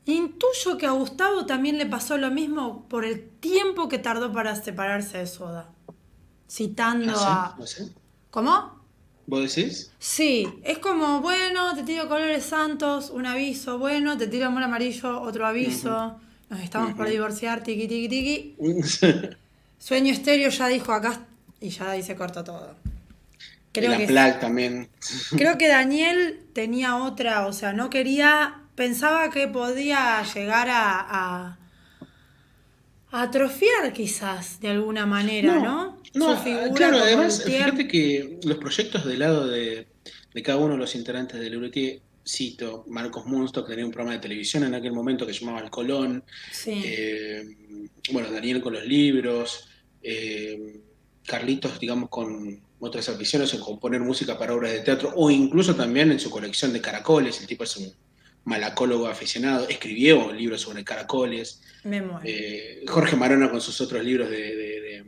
Intuyo 0.07 0.77
que 0.77 0.85
a 0.85 0.91
Gustavo 0.91 1.45
también 1.45 1.77
le 1.77 1.85
pasó 1.85 2.17
lo 2.17 2.31
mismo 2.31 2.87
por 2.89 3.05
el 3.05 3.29
tiempo 3.39 3.87
que 3.87 3.99
tardó 3.99 4.31
para 4.31 4.55
separarse 4.55 5.19
de 5.19 5.27
Soda. 5.27 5.69
Citando 6.49 7.13
¿Ah, 7.15 7.55
a. 7.57 7.65
¿Cómo? 8.31 8.77
¿Vos 9.27 9.53
decís? 9.53 9.91
Sí, 9.99 10.47
es 10.63 10.77
como, 10.77 11.19
bueno, 11.19 11.75
te 11.75 11.83
tiro 11.83 12.07
colores 12.07 12.45
santos, 12.45 13.09
un 13.09 13.25
aviso, 13.25 13.77
bueno, 13.77 14.17
te 14.17 14.27
tiro 14.27 14.47
amor 14.47 14.63
amarillo, 14.63 15.21
otro 15.21 15.45
aviso, 15.45 16.17
nos 16.49 16.61
estamos 16.61 16.93
por 16.93 17.09
divorciar, 17.09 17.61
tiki, 17.61 17.89
tiki, 17.89 18.07
tiki. 18.07 18.55
Sueño 19.77 20.13
estéreo 20.13 20.49
ya 20.49 20.67
dijo 20.67 20.93
acá 20.93 21.25
y 21.59 21.69
ya 21.69 21.91
ahí 21.91 22.03
se 22.03 22.15
cortó 22.15 22.45
todo. 22.45 22.75
Creo 23.73 23.91
la 23.91 23.97
que, 23.97 24.39
también. 24.39 24.89
Creo 25.35 25.57
que 25.57 25.67
Daniel 25.67 26.39
tenía 26.53 26.95
otra, 26.95 27.45
o 27.47 27.53
sea, 27.53 27.73
no 27.73 27.89
quería, 27.89 28.61
pensaba 28.77 29.31
que 29.31 29.47
podía 29.47 30.23
llegar 30.23 30.69
a, 30.69 31.07
a, 31.09 31.57
atrofiar 33.11 33.91
quizás 33.91 34.59
de 34.61 34.69
alguna 34.69 35.07
manera, 35.07 35.55
¿no? 35.55 35.99
No, 36.13 36.43
claro, 36.75 36.99
además, 36.99 37.43
fíjate 37.43 37.87
que 37.87 38.39
los 38.43 38.57
proyectos 38.59 39.03
del 39.05 39.19
lado 39.19 39.47
de, 39.47 39.87
cada 40.43 40.59
uno 40.59 40.73
de 40.73 40.79
los 40.79 40.93
integrantes 40.95 41.39
del 41.39 41.55
Euroti, 41.55 41.99
cito, 42.25 42.85
Marcos 42.87 43.25
Munsto, 43.25 43.63
que 43.63 43.71
tenía 43.71 43.85
un 43.85 43.91
programa 43.91 44.13
de 44.13 44.21
televisión 44.21 44.63
en 44.63 44.75
aquel 44.75 44.93
momento 44.93 45.25
que 45.25 45.33
se 45.33 45.39
llamaba 45.39 45.61
El 45.61 45.71
Colón, 45.71 46.23
eh, 46.67 47.43
bueno, 48.11 48.31
Daniel 48.31 48.61
con 48.61 48.73
los 48.73 48.85
libros, 48.85 49.67
eh, 50.03 50.79
Carlitos, 51.25 51.79
digamos, 51.79 52.09
con 52.09 52.61
otras 52.79 53.09
ambiciones 53.09 53.51
en 53.55 53.59
componer 53.59 54.01
música 54.01 54.37
para 54.37 54.53
obras 54.53 54.71
de 54.71 54.81
teatro 54.81 55.13
o 55.15 55.31
incluso 55.31 55.75
también 55.75 56.11
en 56.11 56.19
su 56.19 56.29
colección 56.29 56.71
de 56.73 56.81
caracoles. 56.81 57.41
El 57.41 57.47
tipo 57.47 57.63
es 57.63 57.75
un 57.77 57.91
malacólogo 58.47 59.07
aficionado, 59.07 59.67
escribió 59.67 60.31
libros 60.31 60.61
sobre 60.61 60.83
caracoles. 60.83 61.61
Eh, 62.23 62.83
Jorge 62.87 63.15
Marona 63.17 63.51
con 63.51 63.59
sus 63.59 63.79
otros 63.81 64.03
libros 64.03 64.29
de, 64.29 65.03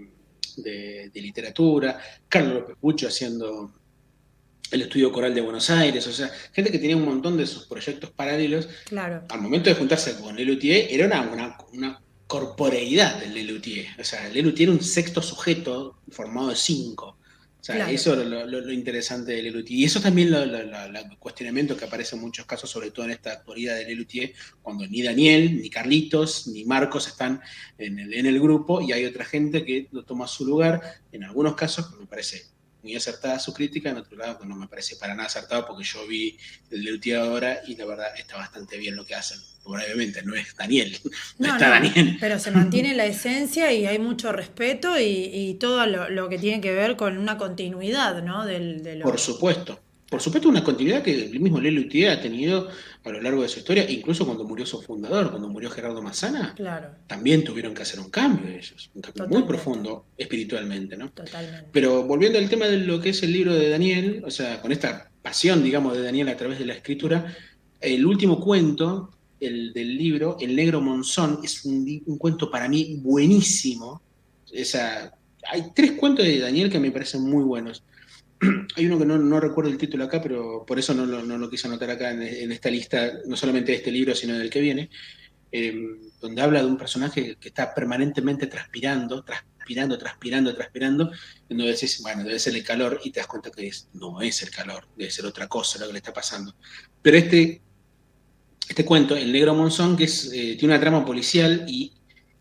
literatura. 1.13 1.99
Carlos 2.27 2.53
López 2.53 2.75
Pucho 2.79 3.07
haciendo 3.07 3.71
el 4.71 4.81
estudio 4.81 5.11
coral 5.11 5.33
de 5.33 5.41
Buenos 5.41 5.69
Aires, 5.69 6.05
o 6.05 6.11
sea, 6.11 6.29
gente 6.51 6.71
que 6.71 6.79
tenía 6.79 6.95
un 6.95 7.05
montón 7.05 7.37
de 7.37 7.47
sus 7.47 7.65
proyectos 7.65 8.11
paralelos. 8.11 8.67
Claro. 8.85 9.23
Al 9.29 9.41
momento 9.41 9.69
de 9.69 9.75
juntarse 9.75 10.19
con 10.19 10.35
Lelutier, 10.35 10.87
era 10.91 11.07
una, 11.07 11.57
una, 11.73 12.01
corporeidad 12.27 13.19
del 13.21 13.33
Lelutier. 13.33 13.87
O 13.99 14.03
sea, 14.03 14.29
Lelutier 14.29 14.69
era 14.69 14.77
un 14.77 14.83
sexto 14.83 15.21
sujeto 15.21 15.97
formado 16.11 16.49
de 16.49 16.55
cinco. 16.55 17.17
O 17.59 17.63
sea, 17.63 17.91
eso 17.91 18.19
es 18.19 18.25
lo, 18.25 18.71
interesante 18.71 19.33
de 19.33 19.43
Lelutier. 19.43 19.79
Y 19.79 19.83
eso 19.83 19.99
también 19.99 20.31
lo, 20.31 20.41
el 20.41 21.17
cuestionamiento 21.19 21.75
que 21.75 21.85
aparece 21.85 22.15
en 22.15 22.21
muchos 22.21 22.45
casos, 22.45 22.69
sobre 22.69 22.91
todo 22.91 23.05
en 23.05 23.11
esta 23.11 23.33
actualidad 23.33 23.75
de 23.75 23.85
Lelutier, 23.85 24.33
cuando 24.61 24.87
ni 24.87 25.01
Daniel, 25.01 25.61
ni 25.61 25.69
Carlitos, 25.69 26.47
ni 26.47 26.63
Marcos 26.63 27.07
están 27.07 27.41
en 27.77 27.99
el, 27.99 28.13
en 28.13 28.25
el 28.27 28.39
grupo 28.39 28.81
y 28.81 28.93
hay 28.93 29.03
otra 29.03 29.25
gente 29.25 29.65
que 29.65 29.89
lo 29.91 30.03
toma 30.05 30.25
su 30.25 30.45
lugar. 30.45 30.81
En 31.11 31.25
algunos 31.25 31.55
casos, 31.55 31.99
me 31.99 32.05
parece 32.05 32.45
muy 32.81 32.95
acertada 32.95 33.39
su 33.39 33.53
crítica, 33.53 33.89
en 33.89 33.97
otro 33.97 34.17
lado 34.17 34.45
no 34.45 34.55
me 34.55 34.67
parece 34.67 34.95
para 34.95 35.13
nada 35.13 35.27
acertado 35.27 35.65
porque 35.65 35.83
yo 35.83 36.07
vi 36.07 36.37
el 36.71 36.83
Lelutier 36.83 37.17
ahora 37.17 37.61
y 37.67 37.75
la 37.75 37.85
verdad 37.85 38.07
está 38.17 38.37
bastante 38.37 38.77
bien 38.77 38.95
lo 38.95 39.05
que 39.05 39.15
hacen 39.15 39.37
obviamente 39.71 40.21
no 40.23 40.35
es 40.35 40.55
Daniel, 40.55 40.97
no, 41.37 41.47
está 41.47 41.69
Daniel. 41.69 42.17
Pero 42.19 42.39
se 42.39 42.51
mantiene 42.51 42.95
la 42.95 43.05
esencia 43.05 43.71
y 43.71 43.85
hay 43.85 43.99
mucho 43.99 44.31
respeto 44.31 44.99
y, 44.99 45.57
todo 45.59 45.85
lo, 45.85 46.29
que 46.29 46.37
tiene 46.37 46.61
que 46.61 46.71
ver 46.71 46.95
con 46.95 47.17
una 47.17 47.37
continuidad, 47.37 48.23
¿no? 48.23 48.45
Del, 48.45 49.01
Por 49.03 49.19
supuesto. 49.19 49.79
Por 50.09 50.21
supuesto, 50.21 50.49
una 50.49 50.63
continuidad 50.63 51.03
que 51.03 51.13
el 51.13 51.39
mismo 51.39 51.61
Lelo 51.61 51.81
Utier 51.81 52.09
ha 52.09 52.19
tenido 52.19 52.67
a 53.03 53.09
lo 53.09 53.21
largo 53.21 53.43
de 53.43 53.47
su 53.47 53.59
historia, 53.59 53.89
incluso 53.89 54.25
cuando 54.25 54.43
murió 54.43 54.65
su 54.65 54.81
fundador, 54.81 55.29
cuando 55.29 55.47
murió 55.47 55.69
Gerardo 55.69 56.01
Massana, 56.01 56.53
claro. 56.55 56.89
también 57.05 57.43
tuvieron 57.43 57.75
que 57.75 57.83
hacer 57.83 57.99
un 57.99 58.09
cambio 58.09 58.49
ellos, 58.49 58.89
un 58.95 59.03
cambio 59.03 59.27
muy 59.27 59.43
profundo 59.43 60.07
espiritualmente, 60.17 60.97
¿no? 60.97 61.11
Totalmente. 61.11 61.69
Pero 61.71 62.03
volviendo 62.03 62.39
al 62.39 62.49
tema 62.49 62.65
de 62.65 62.77
lo 62.77 62.99
que 62.99 63.09
es 63.09 63.21
el 63.21 63.31
libro 63.31 63.53
de 63.53 63.69
Daniel, 63.69 64.23
o 64.25 64.31
sea, 64.31 64.61
con 64.61 64.71
esta 64.71 65.11
pasión, 65.21 65.63
digamos, 65.63 65.95
de 65.95 66.03
Daniel 66.03 66.29
a 66.29 66.37
través 66.37 66.57
de 66.57 66.65
la 66.65 66.73
escritura, 66.73 67.35
el 67.79 68.05
último 68.05 68.39
cuento 68.39 69.11
el, 69.39 69.73
del 69.73 69.97
libro, 69.97 70.37
El 70.39 70.55
Negro 70.55 70.81
Monzón, 70.81 71.39
es 71.43 71.65
un, 71.65 72.01
cuento 72.17 72.49
para 72.49 72.67
mí 72.67 72.99
buenísimo. 73.01 74.01
Esa, 74.51 75.13
hay 75.51 75.71
tres 75.73 75.93
cuentos 75.93 76.25
de 76.25 76.39
Daniel 76.39 76.69
que 76.69 76.79
me 76.79 76.91
parecen 76.91 77.23
muy 77.23 77.43
buenos. 77.43 77.83
hay 78.75 78.85
uno 78.85 78.97
que 78.99 79.05
no, 79.05 79.39
recuerdo 79.39 79.71
el 79.71 79.77
título 79.77 80.05
acá, 80.05 80.21
pero 80.21 80.65
por 80.65 80.79
eso 80.79 80.93
no, 80.93 81.05
lo 81.05 81.49
quise 81.49 81.67
anotar 81.67 81.89
acá 81.89 82.11
en, 82.11 82.51
esta 82.51 82.69
lista, 82.69 83.19
no 83.25 83.35
solamente 83.35 83.71
de 83.71 83.77
este 83.77 83.91
libro, 83.91 84.15
sino 84.15 84.37
del 84.37 84.49
que 84.49 84.61
viene, 84.61 84.89
em, 85.51 85.99
donde 86.19 86.41
habla 86.41 86.61
de 86.61 86.67
un 86.67 86.77
personaje 86.77 87.37
que 87.39 87.49
está 87.49 87.73
permanentemente 87.73 88.47
transpirando, 88.47 89.23
transpirando, 89.23 89.97
transpirando, 89.97 90.55
transpirando, 90.55 91.11
y 91.47 91.55
donde 91.55 91.71
decís, 91.71 92.01
bueno, 92.01 92.23
debe 92.23 92.39
ser 92.39 92.55
el 92.55 92.63
calor, 92.63 92.99
y 93.03 93.11
te 93.11 93.19
das 93.19 93.27
cuenta 93.27 93.51
que 93.51 93.69
no 93.93 94.21
es 94.21 94.41
el 94.43 94.49
calor, 94.49 94.87
debe 94.97 95.11
ser 95.11 95.25
otra 95.25 95.47
cosa 95.47 95.79
lo 95.79 95.87
que 95.87 95.93
le 95.93 95.99
está 95.99 96.13
pasando. 96.13 96.55
Pero 97.01 97.17
este 97.17 97.61
este 98.69 98.85
cuento, 98.85 99.15
El 99.15 99.31
Negro 99.31 99.55
Monzón, 99.55 99.97
que 99.97 100.03
es, 100.03 100.31
eh, 100.31 100.55
tiene 100.57 100.75
una 100.75 100.79
trama 100.79 101.03
policial 101.03 101.65
y 101.67 101.91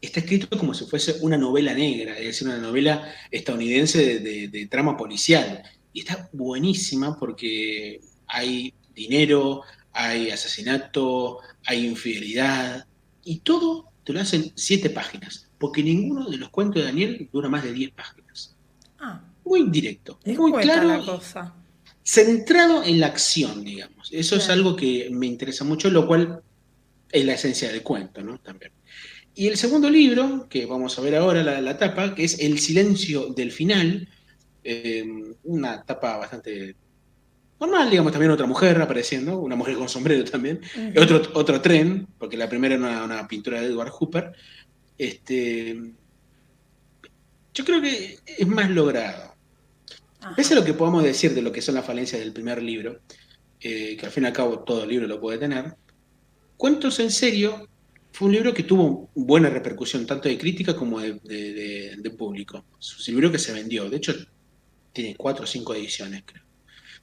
está 0.00 0.20
escrito 0.20 0.58
como 0.58 0.74
si 0.74 0.84
fuese 0.84 1.16
una 1.22 1.38
novela 1.38 1.72
negra, 1.72 2.16
es 2.18 2.26
decir, 2.26 2.46
una 2.46 2.58
novela 2.58 3.10
estadounidense 3.30 4.20
de, 4.20 4.68
trama 4.70 4.94
policial. 4.94 5.62
Y 5.94 6.00
está 6.00 6.28
buenísima 6.32 7.18
porque 7.18 8.02
hay 8.26 8.74
dinero, 8.94 9.62
hay 9.92 10.30
asesinato, 10.30 11.38
hay 11.64 11.86
infidelidad, 11.86 12.86
y 13.24 13.38
todo 13.38 13.86
te 14.04 14.12
lo 14.12 14.20
hacen 14.20 14.52
siete 14.54 14.90
páginas, 14.90 15.48
porque 15.58 15.82
ninguno 15.82 16.28
de 16.28 16.36
los 16.36 16.50
cuentos 16.50 16.82
de 16.82 16.88
Daniel 16.88 17.28
dura 17.32 17.48
más 17.48 17.64
de 17.64 17.72
diez 17.72 17.90
páginas. 17.90 18.54
Ah. 19.00 19.24
Muy 19.44 19.66
directo, 19.70 20.20
muy 20.26 20.52
claro. 20.60 20.88
La 20.88 21.04
cosa 21.06 21.57
centrado 22.08 22.82
en 22.84 23.00
la 23.00 23.08
acción, 23.08 23.64
digamos. 23.64 24.08
Eso 24.12 24.36
es 24.36 24.48
algo 24.48 24.74
que 24.74 25.10
me 25.12 25.26
interesa 25.26 25.64
mucho, 25.64 25.90
lo 25.90 26.06
cual 26.06 26.40
es 27.12 27.24
la 27.26 27.34
esencia 27.34 27.70
del 27.70 27.82
cuento, 27.82 28.22
¿no? 28.22 28.38
También. 28.38 28.72
Y 29.34 29.46
el 29.46 29.58
segundo 29.58 29.90
libro, 29.90 30.48
que 30.48 30.64
vamos 30.64 30.98
a 30.98 31.02
ver 31.02 31.16
ahora 31.16 31.42
la, 31.42 31.60
la 31.60 31.76
tapa, 31.76 32.14
que 32.14 32.24
es 32.24 32.38
El 32.38 32.58
silencio 32.60 33.26
del 33.34 33.52
final, 33.52 34.08
eh, 34.64 35.04
una 35.44 35.82
tapa 35.84 36.16
bastante 36.16 36.74
normal, 37.60 37.90
digamos, 37.90 38.12
también 38.12 38.32
otra 38.32 38.46
mujer 38.46 38.80
apareciendo, 38.80 39.38
una 39.38 39.56
mujer 39.56 39.76
con 39.76 39.88
sombrero 39.88 40.24
también, 40.24 40.60
otro, 40.98 41.20
otro 41.34 41.60
tren, 41.60 42.06
porque 42.18 42.38
la 42.38 42.48
primera 42.48 42.76
era 42.76 43.04
una, 43.04 43.28
pintura 43.28 43.60
de 43.60 43.66
Edward 43.66 43.90
Hooper. 43.90 44.32
Este, 44.96 45.78
yo 47.52 47.64
creo 47.66 47.82
que 47.82 48.18
es 48.24 48.46
más 48.46 48.70
logrado. 48.70 49.34
Pese 50.36 50.54
a 50.54 50.56
lo 50.56 50.64
que 50.64 50.74
podamos 50.74 51.02
decir 51.02 51.34
de 51.34 51.42
lo 51.42 51.52
que 51.52 51.62
son 51.62 51.74
las 51.74 51.84
falencias 51.84 52.20
del 52.20 52.32
primer 52.32 52.62
libro, 52.62 53.00
eh, 53.60 53.96
que 53.96 54.06
al 54.06 54.12
fin 54.12 54.24
y 54.24 54.26
al 54.26 54.32
cabo 54.32 54.60
todo 54.60 54.86
libro 54.86 55.06
lo 55.06 55.20
puede 55.20 55.38
tener, 55.38 55.76
Cuentos 56.58 56.98
en 56.98 57.12
serio 57.12 57.68
fue 58.10 58.26
un 58.26 58.34
libro 58.34 58.52
que 58.52 58.64
tuvo 58.64 59.10
buena 59.14 59.48
repercusión, 59.48 60.04
tanto 60.06 60.28
de 60.28 60.36
crítica 60.36 60.74
como 60.74 60.98
de, 60.98 62.14
público. 62.18 62.64
Es 62.80 63.08
un 63.08 63.14
libro 63.14 63.30
que 63.30 63.38
se 63.38 63.52
vendió, 63.52 63.88
de 63.88 63.96
hecho 63.96 64.12
tiene 64.92 65.14
cuatro 65.14 65.44
o 65.44 65.46
cinco 65.46 65.72
ediciones, 65.72 66.24
creo. 66.26 66.42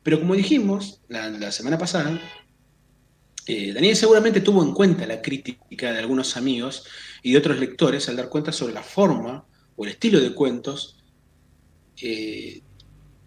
Pero 0.03 0.19
como 0.19 0.35
dijimos 0.35 0.99
la, 1.07 1.53
semana 1.53 1.77
pasada, 1.77 2.19
eh, 3.47 3.71
Daniel 3.71 3.95
seguramente 3.95 4.41
tuvo 4.41 4.61
en 4.61 4.73
cuenta 4.73 5.07
la 5.07 5.21
crítica 5.21 5.93
de 5.93 5.99
algunos 5.99 6.35
amigos 6.35 6.85
y 7.23 7.31
de 7.31 7.37
otros 7.37 7.57
lectores 7.57 8.09
al 8.09 8.17
dar 8.17 8.27
cuenta 8.27 8.51
sobre 8.51 8.73
la 8.73 8.83
forma 8.83 9.45
o 9.77 9.85
el 9.85 9.91
estilo 9.91 10.19
de 10.19 10.33
cuentos 10.33 11.01
eh, 12.01 12.61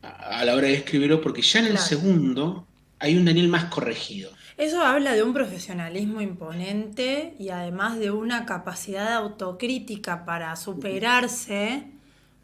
a, 0.02 0.45
la 0.45 0.55
hora 0.55 0.69
de 0.69 0.75
escribirlo, 0.75 1.21
porque 1.21 1.43
ya 1.43 1.61
en 1.61 1.67
el 1.67 1.78
segundo 1.78 2.67
hay 2.99 3.17
un 3.17 3.25
Daniel 3.25 3.49
más 3.49 3.67
corregido. 3.67 4.31
Eso 4.57 4.83
habla 4.83 5.14
de 5.14 5.23
un 5.23 5.33
profesionalismo 5.33 6.21
imponente 6.21 7.35
y 7.38 7.50
además 7.50 7.99
de 7.99 8.11
una 8.11 8.45
capacidad 8.45 9.14
autocrítica 9.14 10.25
para 10.25 10.55
superarse 10.57 11.85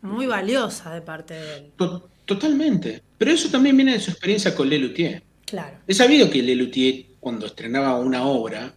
muy 0.01 0.27
valiosa 0.27 0.95
de 0.95 1.01
parte 1.01 1.35
de 1.35 1.57
él. 1.57 1.73
Totalmente. 2.25 3.03
Pero 3.19 3.33
eso 3.33 3.51
también 3.51 3.77
viene 3.77 3.95
de 3.95 4.01
su 4.01 4.11
experiencia 4.11 4.55
con 4.55 4.69
Lelutier. 4.69 5.23
Claro. 5.45 5.79
He 5.87 5.95
sabido 5.95 6.31
que 6.31 6.43
Lelutier, 6.43 7.07
cuando 7.21 7.47
estrenaba 7.47 7.99
una 7.99 8.25
obra, 8.25 8.75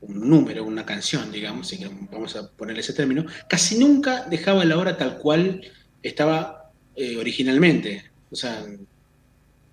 un 0.00 0.28
número, 0.28 0.64
una 0.64 0.86
canción, 0.86 1.30
digamos, 1.30 1.74
vamos 2.10 2.36
a 2.36 2.50
ponerle 2.50 2.80
ese 2.80 2.94
término, 2.94 3.26
casi 3.48 3.78
nunca 3.78 4.24
dejaba 4.24 4.64
la 4.64 4.78
obra 4.78 4.96
tal 4.96 5.18
cual 5.18 5.60
estaba 6.02 6.59
eh, 6.96 7.16
originalmente. 7.16 8.04
O 8.30 8.36
sea, 8.36 8.64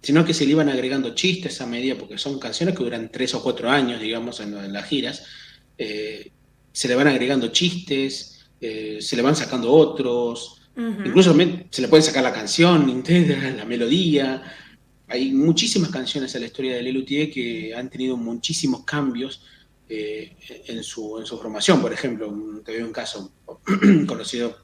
sino 0.01 0.23
que 0.23 0.33
se 0.33 0.45
le 0.45 0.51
iban 0.51 0.69
agregando 0.69 1.13
chistes 1.13 1.59
a 1.61 1.65
medida, 1.65 1.97
porque 1.97 2.17
son 2.17 2.39
canciones 2.39 2.75
que 2.75 2.83
duran 2.83 3.11
tres 3.11 3.33
o 3.33 3.43
cuatro 3.43 3.69
años, 3.69 3.99
digamos, 3.99 4.39
en, 4.39 4.71
las 4.71 4.85
giras, 4.85 5.23
eh, 5.77 6.31
se 6.71 6.87
le 6.87 6.95
van 6.95 7.07
agregando 7.07 7.49
chistes, 7.49 8.47
eh, 8.61 8.99
se 9.01 9.15
le 9.15 9.21
van 9.21 9.35
sacando 9.35 9.71
otros, 9.71 10.61
incluso 10.77 11.35
se 11.69 11.81
le 11.81 11.87
puede 11.87 12.03
sacar 12.03 12.23
la 12.23 12.31
canción 12.31 13.03
la 13.57 13.65
melodía. 13.65 14.43
Hay 15.07 15.31
muchísimas 15.31 15.89
canciones 15.89 16.33
en 16.35 16.41
la 16.41 16.47
historia 16.47 16.75
de 16.75 16.83
Lelutier 16.83 17.31
que 17.31 17.73
han 17.75 17.89
tenido 17.89 18.15
muchísimos 18.15 18.83
cambios 18.83 19.41
eh, 19.89 20.35
en, 20.67 20.83
su, 20.83 21.17
en 21.17 21.25
su 21.25 21.37
formación. 21.37 21.81
Por 21.81 21.93
ejemplo, 21.93 22.61
te 22.63 22.73
doy 22.73 22.81
un 22.81 22.91
caso 22.91 23.31
conocido 24.05 24.57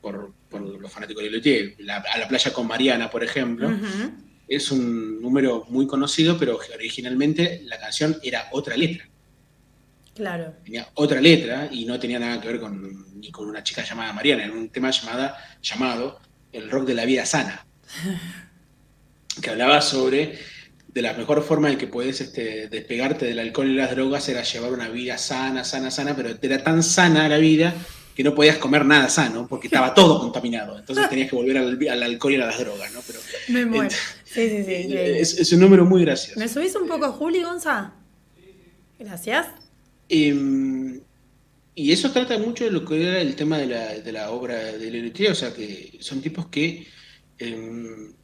por, 0.00 0.32
los 0.58 0.92
fanáticos 0.92 1.22
de 1.22 1.30
Lelutier, 1.30 1.76
A 2.12 2.18
la 2.18 2.28
playa 2.28 2.52
con 2.52 2.66
Mariana, 2.66 3.10
por 3.10 3.22
ejemplo 3.24 3.70
es 4.48 4.70
un 4.70 5.20
número 5.20 5.66
muy 5.68 5.86
conocido, 5.86 6.38
pero 6.38 6.58
originalmente 6.74 7.62
la 7.64 7.78
canción 7.78 8.16
era 8.22 8.48
otra 8.52 8.76
letra. 8.76 9.08
Claro. 10.14 10.54
Tenía 10.64 10.88
otra 10.94 11.20
letra 11.20 11.68
y 11.70 11.84
no 11.84 11.98
tenía 11.98 12.18
nada 12.18 12.40
que 12.40 12.48
ver 12.48 12.60
con, 12.60 13.20
ni 13.20 13.30
con 13.30 13.48
una 13.48 13.62
chica 13.62 13.84
llamada 13.84 14.12
Mariana, 14.12 14.44
era 14.44 14.52
un 14.52 14.70
tema 14.70 14.90
llamada, 14.90 15.36
llamado 15.60 16.20
El 16.52 16.70
rock 16.70 16.86
de 16.86 16.94
la 16.94 17.04
vida 17.04 17.26
sana, 17.26 17.66
que 19.42 19.50
hablaba 19.50 19.82
sobre 19.82 20.38
de 20.88 21.02
la 21.02 21.12
mejor 21.12 21.42
forma 21.42 21.70
en 21.70 21.76
que 21.76 21.88
puedes 21.88 22.22
este, 22.22 22.68
despegarte 22.68 23.26
del 23.26 23.38
alcohol 23.38 23.68
y 23.68 23.74
las 23.74 23.90
drogas 23.90 24.26
era 24.30 24.42
llevar 24.42 24.72
una 24.72 24.88
vida 24.88 25.18
sana, 25.18 25.62
sana, 25.62 25.90
sana, 25.90 26.16
pero 26.16 26.30
era 26.40 26.64
tan 26.64 26.82
sana 26.82 27.28
la 27.28 27.36
vida 27.36 27.74
que 28.16 28.24
no 28.24 28.34
podías 28.34 28.56
comer 28.56 28.86
nada 28.86 29.10
sano 29.10 29.46
porque 29.46 29.66
estaba 29.66 29.92
todo 29.92 30.18
contaminado. 30.18 30.78
Entonces 30.78 31.06
tenías 31.10 31.28
que 31.28 31.36
volver 31.36 31.58
al, 31.58 32.02
alcohol 32.02 32.32
y 32.32 32.36
a 32.36 32.46
las 32.46 32.58
drogas, 32.58 32.90
¿no? 32.94 33.00
Pero, 33.06 33.20
Me 33.48 33.66
muero. 33.66 33.94
Sí, 34.24 34.48
sí, 34.48 34.64
sí. 34.64 34.86
Es, 34.90 35.52
un 35.52 35.60
número 35.60 35.84
muy 35.84 36.00
gracioso. 36.02 36.40
¿Me 36.40 36.48
subís 36.48 36.74
un 36.76 36.88
poco 36.88 37.04
a 37.04 37.12
Juli, 37.12 37.42
Gonza? 37.42 37.92
Gracias. 38.98 39.48
Em, 40.08 41.02
y 41.74 41.92
eso 41.92 42.10
trata 42.10 42.38
mucho 42.38 42.64
de 42.64 42.70
lo 42.70 42.86
que 42.86 43.06
era 43.06 43.20
el 43.20 43.36
tema 43.36 43.58
de 43.58 43.66
la, 43.66 43.98
de 43.98 44.12
la 44.12 44.30
obra 44.30 44.56
de 44.56 44.90
Lelutier, 44.90 45.32
o 45.32 45.34
sea, 45.34 45.52
que 45.52 45.98
son 46.00 46.22
tipos 46.22 46.46
que 46.46 46.86
em, 47.38 48.14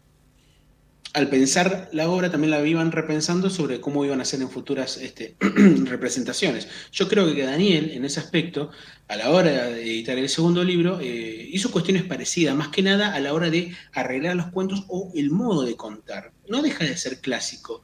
al 1.14 1.28
pensar 1.28 1.90
la 1.92 2.08
obra 2.08 2.30
también 2.30 2.52
la 2.52 2.66
iban 2.66 2.90
repensando 2.90 3.50
sobre 3.50 3.80
cómo 3.80 4.04
iban 4.04 4.20
a 4.20 4.24
ser 4.24 4.40
en 4.40 4.48
futuras 4.48 4.96
este, 4.96 5.36
representaciones. 5.40 6.68
Yo 6.90 7.08
creo 7.08 7.32
que 7.34 7.44
Daniel, 7.44 7.90
en 7.92 8.04
ese 8.04 8.20
aspecto, 8.20 8.70
a 9.08 9.16
la 9.16 9.30
hora 9.30 9.68
de 9.68 9.82
editar 9.82 10.16
el 10.16 10.28
segundo 10.28 10.64
libro, 10.64 11.00
eh, 11.00 11.48
hizo 11.50 11.70
cuestiones 11.70 12.04
parecidas, 12.04 12.56
más 12.56 12.68
que 12.68 12.82
nada 12.82 13.14
a 13.14 13.20
la 13.20 13.34
hora 13.34 13.50
de 13.50 13.74
arreglar 13.92 14.36
los 14.36 14.46
cuentos 14.46 14.84
o 14.88 15.12
el 15.14 15.30
modo 15.30 15.64
de 15.64 15.76
contar. 15.76 16.32
No 16.48 16.62
deja 16.62 16.84
de 16.84 16.96
ser 16.96 17.20
clásico 17.20 17.82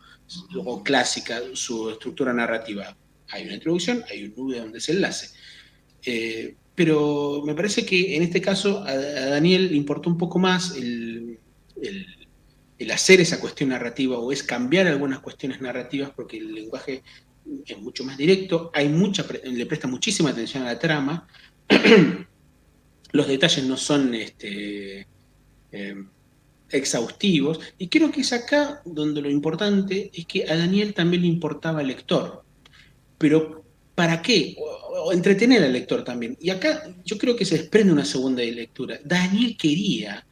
o 0.57 0.83
clásica 0.83 1.41
su 1.53 1.91
estructura 1.91 2.33
narrativa. 2.33 2.97
Hay 3.31 3.45
una 3.45 3.55
introducción, 3.55 4.05
hay 4.11 4.25
un 4.25 4.35
nube 4.37 4.59
donde 4.59 4.81
se 4.81 4.93
enlace. 4.93 5.31
Eh, 6.03 6.57
pero 6.75 7.43
me 7.45 7.55
parece 7.55 7.85
que 7.85 8.17
en 8.17 8.23
este 8.23 8.41
caso 8.41 8.83
a, 8.85 8.95
Daniel 8.95 9.69
le 9.69 9.77
importó 9.77 10.09
un 10.09 10.17
poco 10.17 10.39
más 10.39 10.77
el 10.77 11.39
hacer 12.93 13.21
esa 13.21 13.41
cuestión 13.41 13.71
narrativa 13.71 14.19
o 14.19 14.33
es 14.33 14.43
cambiar 14.43 14.87
algunas 14.87 15.21
cuestiones 15.21 15.61
narrativas 15.61 16.11
porque 16.15 16.39
el 16.39 16.55
lenguaje 16.55 17.03
es 17.67 17.79
mucho 17.79 18.05
más 18.05 18.17
directo, 18.17 18.71
hay 18.75 18.89
le 18.89 19.67
presta 19.67 19.89
muchísima 19.89 20.31
atención 20.31 20.63
a 20.63 20.67
la 20.67 20.79
trama, 20.79 21.27
los 23.13 23.27
detalles 23.27 23.65
no 23.65 23.77
son 23.77 24.15
este, 24.15 25.07
eh, 25.73 26.05
exhaustivos, 26.71 27.61
y 27.79 27.89
creo 27.89 28.11
que 28.11 28.21
es 28.21 28.33
acá 28.33 28.83
donde 28.85 29.23
lo 29.23 29.31
importante 29.31 30.11
es 30.13 30.27
que 30.27 30.45
a 30.49 30.57
Daniel 30.57 30.95
también 30.95 31.23
le 31.23 31.29
importaba 31.29 31.81
el 31.81 31.89
lector, 31.89 32.45
pero 33.17 33.65
¿para 33.95 34.23
qué? 34.23 34.55
O, 34.59 35.13
entretener 35.13 35.63
al 35.63 35.73
lector 35.73 36.05
también. 36.05 36.37
Y 36.41 36.51
acá 36.51 36.95
yo 37.05 37.19
creo 37.19 37.35
que 37.35 37.45
se 37.45 37.59
desprende 37.59 37.93
una 37.93 38.05
segunda 38.05 38.43
lectura. 38.43 39.01
Daniel 39.05 39.57
quería 39.57 40.25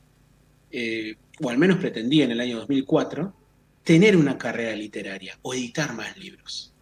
eh, 0.70 1.16
o 1.40 1.50
al 1.50 1.58
menos 1.58 1.78
pretendía 1.78 2.24
en 2.24 2.32
el 2.32 2.40
año 2.40 2.58
2004, 2.58 3.32
tener 3.84 4.16
una 4.16 4.36
carrera 4.36 4.74
literaria 4.74 5.38
o 5.42 5.54
editar 5.54 5.94
más 5.94 6.16
libros. 6.16 6.72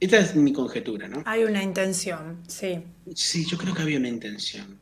Esta 0.00 0.18
es 0.18 0.34
mi 0.36 0.52
conjetura, 0.52 1.08
¿no? 1.08 1.22
Hay 1.26 1.44
una 1.44 1.62
intención, 1.62 2.38
sí. 2.46 2.80
Sí, 3.14 3.44
yo 3.46 3.58
creo 3.58 3.74
que 3.74 3.82
había 3.82 3.98
una 3.98 4.08
intención. 4.08 4.78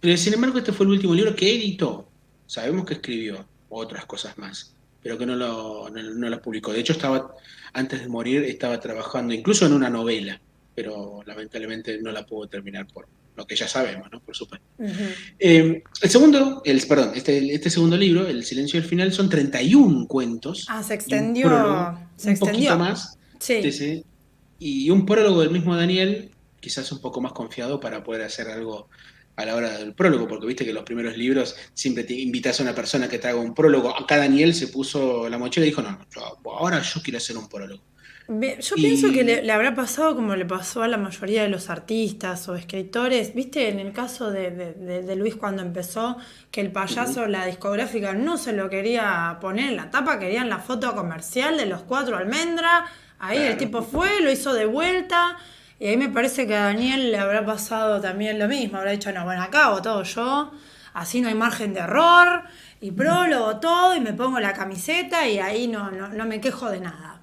Pero 0.00 0.16
sin 0.16 0.34
embargo, 0.34 0.58
este 0.58 0.72
fue 0.72 0.86
el 0.86 0.92
último 0.92 1.14
libro 1.14 1.34
que 1.34 1.54
editó. 1.54 2.08
Sabemos 2.46 2.86
que 2.86 2.94
escribió 2.94 3.46
otras 3.68 4.06
cosas 4.06 4.38
más, 4.38 4.74
pero 5.02 5.18
que 5.18 5.26
no 5.26 5.36
lo, 5.36 5.90
no, 5.90 6.28
lo 6.28 6.42
publicó. 6.42 6.72
De 6.72 6.80
hecho, 6.80 6.94
estaba, 6.94 7.34
antes 7.72 8.00
de 8.00 8.08
morir, 8.08 8.44
estaba 8.44 8.80
trabajando 8.80 9.34
incluso 9.34 9.66
en 9.66 9.74
una 9.74 9.90
novela, 9.90 10.40
pero 10.74 11.22
lamentablemente 11.26 12.00
no 12.00 12.10
la 12.10 12.24
pudo 12.24 12.48
terminar 12.48 12.86
por, 12.86 13.06
lo 13.38 13.46
que 13.46 13.56
ya 13.56 13.68
sabemos, 13.68 14.08
¿no? 14.10 14.20
Por 14.20 14.36
supuesto. 14.36 14.66
Eh, 15.38 15.82
el 16.02 16.10
segundo, 16.10 16.60
el, 16.64 16.82
perdón, 16.86 17.12
este, 17.14 17.54
este, 17.54 17.70
segundo 17.70 17.96
libro, 17.96 18.26
El 18.26 18.44
silencio 18.44 18.80
del 18.80 18.88
final, 18.88 19.12
son 19.12 19.30
31 19.30 20.06
cuentos. 20.08 20.66
Ah, 20.68 20.82
se 20.82 20.94
extendió. 20.94 21.48
se 22.16 22.30
un 22.30 22.38
poquito 22.38 22.76
más. 22.76 23.16
Sí. 23.38 24.04
Y 24.58 24.90
un 24.90 25.06
prólogo 25.06 25.40
del 25.40 25.50
mismo 25.50 25.76
Daniel, 25.76 26.30
quizás 26.58 26.90
un 26.90 27.00
poco 27.00 27.20
más 27.20 27.32
confiado 27.32 27.78
para 27.78 28.02
poder 28.02 28.22
hacer 28.22 28.48
algo 28.48 28.88
a 29.36 29.44
la 29.44 29.54
hora 29.54 29.78
del 29.78 29.94
prólogo, 29.94 30.26
porque 30.26 30.48
viste 30.48 30.64
que 30.64 30.72
los 30.72 30.82
primeros 30.82 31.16
libros 31.16 31.54
siempre 31.72 32.02
te 32.02 32.14
invitas 32.14 32.58
a 32.58 32.64
una 32.64 32.74
persona 32.74 33.08
que 33.08 33.20
te 33.20 33.28
haga 33.28 33.38
un 33.38 33.54
prólogo. 33.54 33.96
Acá 33.96 34.16
Daniel 34.16 34.52
se 34.52 34.66
puso 34.66 35.28
la 35.28 35.38
mochila 35.38 35.64
y 35.64 35.68
dijo, 35.68 35.80
no, 35.80 35.92
no 35.92 36.50
ahora 36.50 36.82
yo 36.82 37.00
quiero 37.00 37.18
hacer 37.18 37.38
un 37.38 37.48
prólogo. 37.48 37.84
Yo 38.28 38.76
pienso 38.76 39.10
que 39.10 39.24
le, 39.24 39.50
habrá 39.50 39.74
pasado 39.74 40.14
como 40.14 40.36
le 40.36 40.44
pasó 40.44 40.82
a 40.82 40.88
la 40.88 40.98
mayoría 40.98 41.44
de 41.44 41.48
los 41.48 41.70
artistas 41.70 42.46
o 42.50 42.56
escritores, 42.56 43.34
viste, 43.34 43.70
en 43.70 43.78
el 43.78 43.94
caso 43.94 44.30
de, 44.30 45.14
Luis 45.16 45.34
cuando 45.34 45.62
empezó, 45.62 46.18
que 46.50 46.60
el 46.60 46.70
payaso, 46.70 47.26
la 47.26 47.46
discográfica, 47.46 48.12
no 48.12 48.36
se 48.36 48.52
lo 48.52 48.68
quería 48.68 49.38
poner 49.40 49.70
en 49.70 49.76
la 49.76 49.90
tapa, 49.90 50.18
querían 50.18 50.50
la 50.50 50.58
foto 50.58 50.94
comercial 50.94 51.56
de 51.56 51.64
los 51.64 51.80
cuatro 51.84 52.18
almendras, 52.18 52.90
ahí 53.18 53.38
el 53.38 53.56
tipo 53.56 53.80
fue, 53.80 54.20
lo 54.20 54.30
hizo 54.30 54.52
de 54.52 54.66
vuelta, 54.66 55.38
y 55.80 55.86
ahí 55.86 55.96
me 55.96 56.10
parece 56.10 56.46
que 56.46 56.54
a 56.54 56.64
Daniel 56.64 57.10
le 57.10 57.16
habrá 57.16 57.46
pasado 57.46 57.98
también 57.98 58.38
lo 58.38 58.46
mismo, 58.46 58.76
habrá 58.76 58.90
dicho, 58.90 59.10
no, 59.10 59.24
bueno, 59.24 59.42
acá 59.42 59.68
hago 59.68 59.80
todo 59.80 60.02
yo, 60.02 60.52
así 60.92 61.22
no 61.22 61.28
hay 61.28 61.34
margen 61.34 61.72
de 61.72 61.80
error, 61.80 62.42
y 62.82 62.90
prólogo 62.90 63.56
todo, 63.56 63.96
y 63.96 64.00
me 64.00 64.12
pongo 64.12 64.38
la 64.38 64.52
camiseta 64.52 65.26
y 65.26 65.38
ahí 65.38 65.66
no, 65.66 65.90
no, 65.90 66.08
no 66.08 66.26
me 66.26 66.42
quejo 66.42 66.68
de 66.70 66.80
nada. 66.80 67.17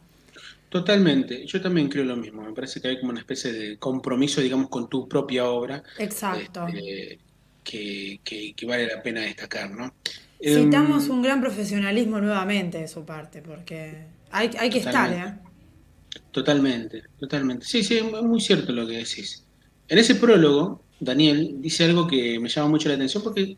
Totalmente, 0.76 1.46
yo 1.46 1.62
también 1.62 1.88
creo 1.88 2.04
lo 2.04 2.18
mismo. 2.18 2.42
Me 2.42 2.52
parece 2.52 2.82
que 2.82 2.90
hay 2.90 3.00
como 3.00 3.12
una 3.12 3.22
especie 3.22 3.50
de 3.54 3.78
compromiso, 3.78 4.42
digamos, 4.42 4.68
con 4.68 4.90
tu 4.90 5.08
propia 5.08 5.46
obra. 5.46 5.82
Exacto. 5.98 6.68
Este, 6.68 7.18
que, 7.64 8.66
vale 8.68 8.86
la 8.86 9.02
pena 9.02 9.22
destacar, 9.22 9.72
¿no? 9.72 9.94
Citamos 10.38 11.06
em, 11.06 11.12
un 11.12 11.22
gran 11.22 11.40
profesionalismo 11.40 12.20
nuevamente 12.20 12.80
de 12.80 12.90
su 12.90 13.06
parte, 13.06 13.42
porque 13.42 14.08
hay, 14.32 14.52
hay 14.60 14.70
que 14.70 14.80
estar, 14.80 15.14
¿eh? 15.14 16.20
Totalmente, 16.32 17.04
totalmente. 17.18 17.66
Sí, 17.66 17.82
sí, 17.82 18.00
es 18.00 18.22
muy 18.22 18.42
cierto 18.42 18.74
lo 18.74 18.86
que 18.86 18.98
decís. 18.98 19.46
En 19.88 19.98
ese 19.98 20.16
prólogo, 20.16 20.84
Daniel 21.00 21.56
dice 21.62 21.86
algo 21.86 22.06
que 22.06 22.38
me 22.38 22.50
llama 22.50 22.68
mucho 22.68 22.90
la 22.90 22.96
atención 22.96 23.24
porque 23.24 23.56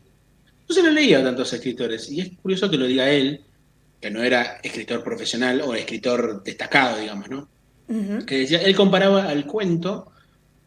no 0.68 0.72
se 0.72 0.84
lo 0.84 0.92
leía 0.92 1.18
a 1.18 1.24
tantos 1.24 1.52
escritores. 1.52 2.12
Y 2.12 2.20
es 2.20 2.30
curioso 2.40 2.70
que 2.70 2.76
lo 2.76 2.86
diga 2.86 3.10
él, 3.10 3.40
que 4.00 4.10
no 4.10 4.22
era 4.22 4.60
escritor 4.62 5.02
profesional 5.02 5.60
o 5.62 5.74
escritor 5.74 6.42
destacado, 6.42 6.98
digamos, 6.98 7.28
¿no? 7.28 7.48
Que 8.26 8.40
decía, 8.40 8.60
él 8.62 8.76
comparaba 8.76 9.24
al 9.24 9.46
cuento 9.46 10.12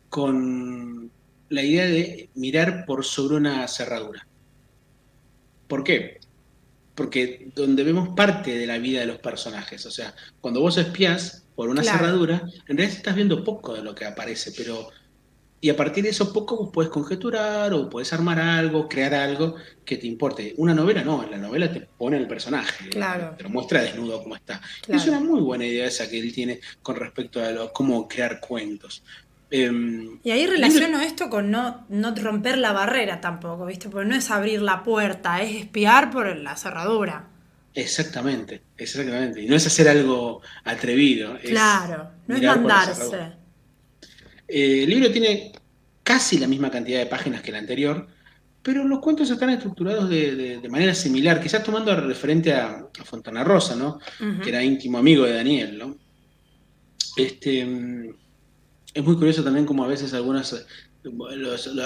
con 0.10 1.12
la 1.50 1.64
idea 1.64 1.86
de 1.86 2.30
mirar 2.36 2.86
por 2.86 3.06
sobre 3.06 3.36
una 3.36 3.68
cerradura. 3.68 4.28
¿Por 5.68 5.84
qué? 5.84 6.20
Porque 6.96 7.50
donde 7.56 7.84
vemos 7.84 8.10
parte 8.16 8.58
de 8.58 8.66
la 8.66 8.80
vida 8.80 9.02
de 9.02 9.06
los 9.06 9.20
personajes, 9.20 9.86
o 9.86 9.92
sea, 9.92 10.16
cuando 10.42 10.62
vos 10.62 10.78
espías 10.78 11.46
por 11.56 11.70
una 11.70 11.84
cerradura, 11.84 12.44
en 12.68 12.78
realidad 12.78 12.98
estás 12.98 13.16
viendo 13.16 13.44
poco 13.44 13.74
de 13.74 13.84
lo 13.84 13.94
que 13.94 14.06
aparece, 14.06 14.52
pero 14.58 14.90
y 15.64 15.70
a 15.70 15.78
partir 15.78 16.04
de 16.04 16.10
eso 16.10 16.34
poco 16.34 16.58
vos 16.58 16.72
puedes 16.74 16.92
conjeturar 16.92 17.72
o 17.74 17.88
puedes 17.88 18.12
armar 18.14 18.40
algo, 18.40 18.90
crear 18.90 19.14
algo 19.14 19.56
que 19.86 19.98
te 19.98 20.08
importe. 20.08 20.56
Una 20.58 20.74
novela 20.74 21.04
no, 21.04 21.24
la 21.30 21.38
novela 21.38 21.72
te 21.72 21.82
pone 21.82 22.18
el 22.18 22.28
personaje, 22.28 22.90
claro. 22.90 23.36
te 23.38 23.44
lo 23.44 23.50
muestra 23.50 23.84
desnudo 23.84 24.24
como 24.24 24.36
está. 24.36 24.60
Es 24.88 25.06
una 25.06 25.20
muy 25.20 25.40
buena 25.40 25.64
idea 25.64 25.86
esa 25.86 26.10
que 26.10 26.20
él 26.20 26.34
tiene 26.34 26.60
con 26.82 26.96
respecto 26.96 27.44
a 27.44 27.52
lo, 27.52 27.72
cómo 27.72 28.08
crear 28.08 28.40
cuentos. 28.40 29.04
Em, 29.52 30.20
y 30.24 30.32
ahí 30.32 30.48
relaciono 30.48 31.00
esto 31.00 31.30
con 31.30 31.52
no, 31.52 31.86
no 31.90 32.16
romper 32.16 32.58
la 32.58 32.72
barrera 32.72 33.22
tampoco, 33.22 33.68
¿viste? 33.68 33.88
Porque 33.88 34.10
no 34.10 34.16
es 34.16 34.32
abrir 34.32 34.64
la 34.64 34.82
puerta, 34.82 35.44
es 35.44 35.56
espiar 35.58 36.10
por 36.10 36.36
la 36.38 36.56
cerradura. 36.56 37.28
Exactamente, 37.76 38.64
exactamente. 38.78 39.42
Y 39.42 39.46
no 39.46 39.56
es 39.56 39.68
hacer 39.68 39.88
algo 39.88 40.42
atrevido. 40.64 41.38
Claro, 41.44 42.10
no 42.26 42.36
es 42.36 42.42
mandarse. 42.42 43.41
Eh, 44.52 44.84
el 44.84 44.90
libro 44.90 45.10
tiene 45.12 45.54
casi 46.04 46.38
la 46.38 46.48
misma 46.48 46.70
cantidad 46.70 47.00
de 47.00 47.06
páginas 47.06 47.42
que 47.42 47.52
el 47.52 47.56
anterior, 47.56 48.06
pero 48.62 48.84
los 48.84 49.00
cuentos 49.00 49.30
están 49.30 49.50
estructurados 49.50 50.10
de, 50.10 50.62
manera 50.70 50.94
similar, 50.94 51.42
quizás 51.42 51.64
tomando 51.64 51.96
referente 51.96 52.54
a, 52.54 52.86
Fontana 53.06 53.44
Rosa, 53.44 53.76
¿no? 53.76 54.00
Que 54.44 54.50
era 54.50 54.64
íntimo 54.64 54.98
amigo 54.98 55.24
de 55.24 55.34
Daniel, 55.34 55.78
¿no? 55.78 55.98
Este, 57.16 57.66
mm, 57.66 58.14
es 58.94 59.04
muy 59.04 59.16
curioso 59.16 59.44
también 59.44 59.66
como 59.66 59.84
a 59.84 59.88
veces 59.88 60.14
algunos, 60.14 60.66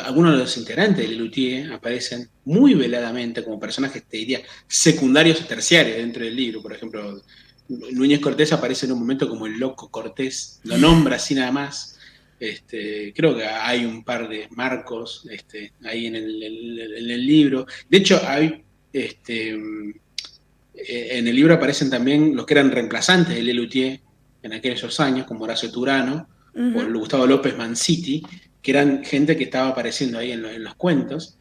algunos 0.04 0.34
de 0.34 0.40
los 0.40 0.58
integrantes 0.58 0.98
de 0.98 1.08
Lelutier 1.08 1.72
aparecen 1.72 2.30
muy 2.46 2.74
veladamente 2.74 3.44
como 3.44 3.60
personajes, 3.60 4.04
te 4.04 4.18
diría, 4.18 4.42
secundarios 4.68 5.40
o 5.42 5.46
terciarios 5.46 5.98
dentro 5.98 6.26
del 6.26 6.36
libro. 6.36 6.62
Por 6.64 6.74
ejemplo, 6.74 7.22
Núñez 7.70 8.20
Cortés 8.20 8.52
aparece 8.52 8.88
en 8.88 8.94
un 8.94 9.00
momento 9.00 9.30
como 9.30 9.46
el 9.46 9.58
loco 9.60 9.90
Cortés, 9.90 10.60
lo 10.64 10.78
nombra 10.80 11.18
así 11.18 11.36
nada 11.36 11.52
más 11.52 11.95
este, 12.40 13.14
creo 13.16 13.36
que 13.36 13.46
hay 13.46 13.86
un 13.86 14.04
par 14.04 14.28
de 14.28 14.48
marcos 14.52 15.28
este, 15.30 15.72
ahí 15.84 16.08
en 16.08 16.16
el, 16.16 17.26
libro. 17.26 17.66
De 17.90 17.98
hecho, 17.98 18.22
hay 18.26 18.64
este, 18.92 19.52
eh, 19.52 21.08
en 21.18 21.28
el 21.28 21.36
libro 21.36 21.54
aparecen 21.54 21.90
también 21.90 22.36
los 22.36 22.46
que 22.46 22.54
eran 22.56 22.72
reemplazantes 22.72 23.36
de 23.36 23.44
Lelutier 23.44 24.02
en 24.44 24.54
aquellos 24.54 25.00
años, 25.00 25.26
como 25.26 25.46
Horacio 25.46 25.72
Turano 25.72 26.28
o 26.56 27.00
Gustavo 27.00 27.28
López 27.28 27.58
Manciti, 27.58 28.24
que 28.62 28.72
eran 28.72 29.04
gente 29.04 29.36
que 29.36 29.44
estaba 29.44 29.70
apareciendo 29.70 30.20
ahí 30.20 30.32
en, 30.32 30.64
los 30.64 30.76
cuentos. 30.76 31.38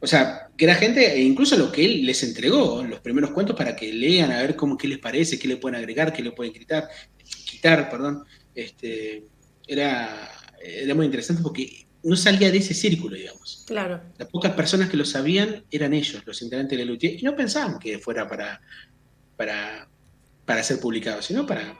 O 0.00 0.06
sea, 0.06 0.48
que 0.56 0.64
era 0.64 0.74
gente, 0.74 1.14
e 1.14 1.22
incluso 1.22 1.56
lo 1.56 1.70
que 1.70 1.84
él 1.84 2.04
les 2.04 2.22
entregó, 2.22 2.82
los 2.82 3.00
primeros 3.00 3.30
cuentos, 3.30 3.54
para 3.54 3.76
que 3.76 3.92
lean 3.92 4.32
a 4.32 4.42
ver 4.42 4.56
cómo 4.56 4.76
qué 4.76 4.88
les 4.88 4.98
parece, 4.98 5.38
qué 5.38 5.46
le 5.46 5.56
pueden 5.56 5.78
agregar, 5.78 6.12
qué 6.12 6.22
le 6.22 6.32
pueden 6.32 6.52
quitar, 6.52 6.88
quitar, 7.44 7.88
perdón. 7.88 8.24
Este, 8.54 9.24
era, 9.66 10.30
era 10.62 10.94
muy 10.94 11.06
interesante 11.06 11.42
porque 11.42 11.86
no 12.02 12.16
salía 12.16 12.50
de 12.50 12.58
ese 12.58 12.74
círculo, 12.74 13.16
digamos. 13.16 13.64
Claro. 13.66 14.00
Las 14.16 14.28
pocas 14.28 14.52
personas 14.52 14.88
que 14.88 14.96
lo 14.96 15.04
sabían 15.04 15.64
eran 15.70 15.92
ellos, 15.92 16.22
los 16.24 16.40
integrantes 16.42 16.78
de 16.78 16.84
la 16.84 16.90
Lutier, 16.90 17.16
y 17.18 17.22
no 17.22 17.34
pensaban 17.34 17.78
que 17.78 17.98
fuera 17.98 18.28
para, 18.28 18.60
para, 19.36 19.88
para 20.44 20.62
ser 20.62 20.78
publicado, 20.78 21.20
sino 21.20 21.44
para, 21.44 21.76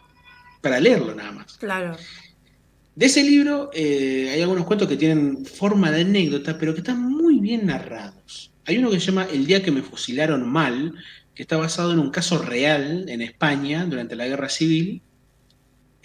para 0.60 0.80
leerlo 0.80 1.14
nada 1.14 1.30
más. 1.30 1.56
Claro. 1.58 1.96
De 2.96 3.06
ese 3.06 3.22
libro 3.22 3.70
eh, 3.72 4.30
hay 4.32 4.42
algunos 4.42 4.64
cuentos 4.64 4.88
que 4.88 4.96
tienen 4.96 5.44
forma 5.44 5.90
de 5.92 6.00
anécdota, 6.00 6.58
pero 6.58 6.72
que 6.74 6.80
están 6.80 7.00
muy 7.00 7.38
bien 7.38 7.66
narrados. 7.66 8.52
Hay 8.64 8.78
uno 8.78 8.90
que 8.90 8.98
se 8.98 9.06
llama 9.06 9.28
El 9.32 9.46
día 9.46 9.62
que 9.62 9.70
me 9.70 9.82
fusilaron 9.82 10.48
mal, 10.48 10.94
que 11.34 11.42
está 11.42 11.56
basado 11.56 11.92
en 11.92 11.98
un 11.98 12.10
caso 12.10 12.38
real 12.38 13.08
en 13.08 13.22
España 13.22 13.84
durante 13.84 14.16
la 14.16 14.26
Guerra 14.26 14.48
Civil, 14.48 15.02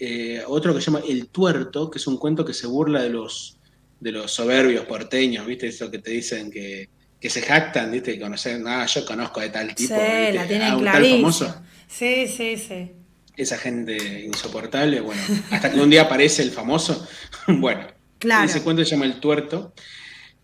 eh, 0.04 0.42
otro 0.48 0.74
que 0.74 0.80
se 0.80 0.86
llama 0.86 1.04
El 1.08 1.28
Tuerto, 1.28 1.88
que 1.88 1.98
es 1.98 2.06
un 2.08 2.16
cuento 2.16 2.44
que 2.44 2.52
se 2.52 2.66
burla 2.66 3.02
de 3.02 3.10
los, 3.10 3.56
de 4.00 4.10
los 4.10 4.32
soberbios 4.32 4.84
porteños, 4.84 5.46
¿viste? 5.46 5.68
Eso 5.68 5.92
que 5.92 6.00
te 6.00 6.10
dicen 6.10 6.50
que, 6.50 6.88
se 7.20 7.40
jactan, 7.40 7.92
¿viste? 7.92 8.14
Que 8.14 8.20
conocen, 8.20 8.66
ah, 8.66 8.84
yo 8.86 9.06
conozco 9.06 9.38
de 9.38 9.50
tal 9.50 9.72
tipo. 9.76 9.94
Sí, 9.94 10.32
la 10.32 10.48
tienen 10.48 10.88
ah, 10.88 11.62
Sí, 11.86 12.26
sí, 12.26 12.56
sí. 12.56 12.90
Esa 13.36 13.58
gente 13.58 14.24
insoportable, 14.24 15.00
bueno, 15.00 15.22
hasta 15.52 15.70
que 15.70 15.78
un 15.78 15.88
día 15.88 16.02
aparece 16.02 16.42
el 16.42 16.50
famoso. 16.50 17.06
bueno, 17.46 17.86
claro. 18.18 18.46
ese 18.46 18.60
cuento 18.64 18.84
se 18.84 18.90
llama 18.90 19.04
El 19.04 19.20
Tuerto. 19.20 19.72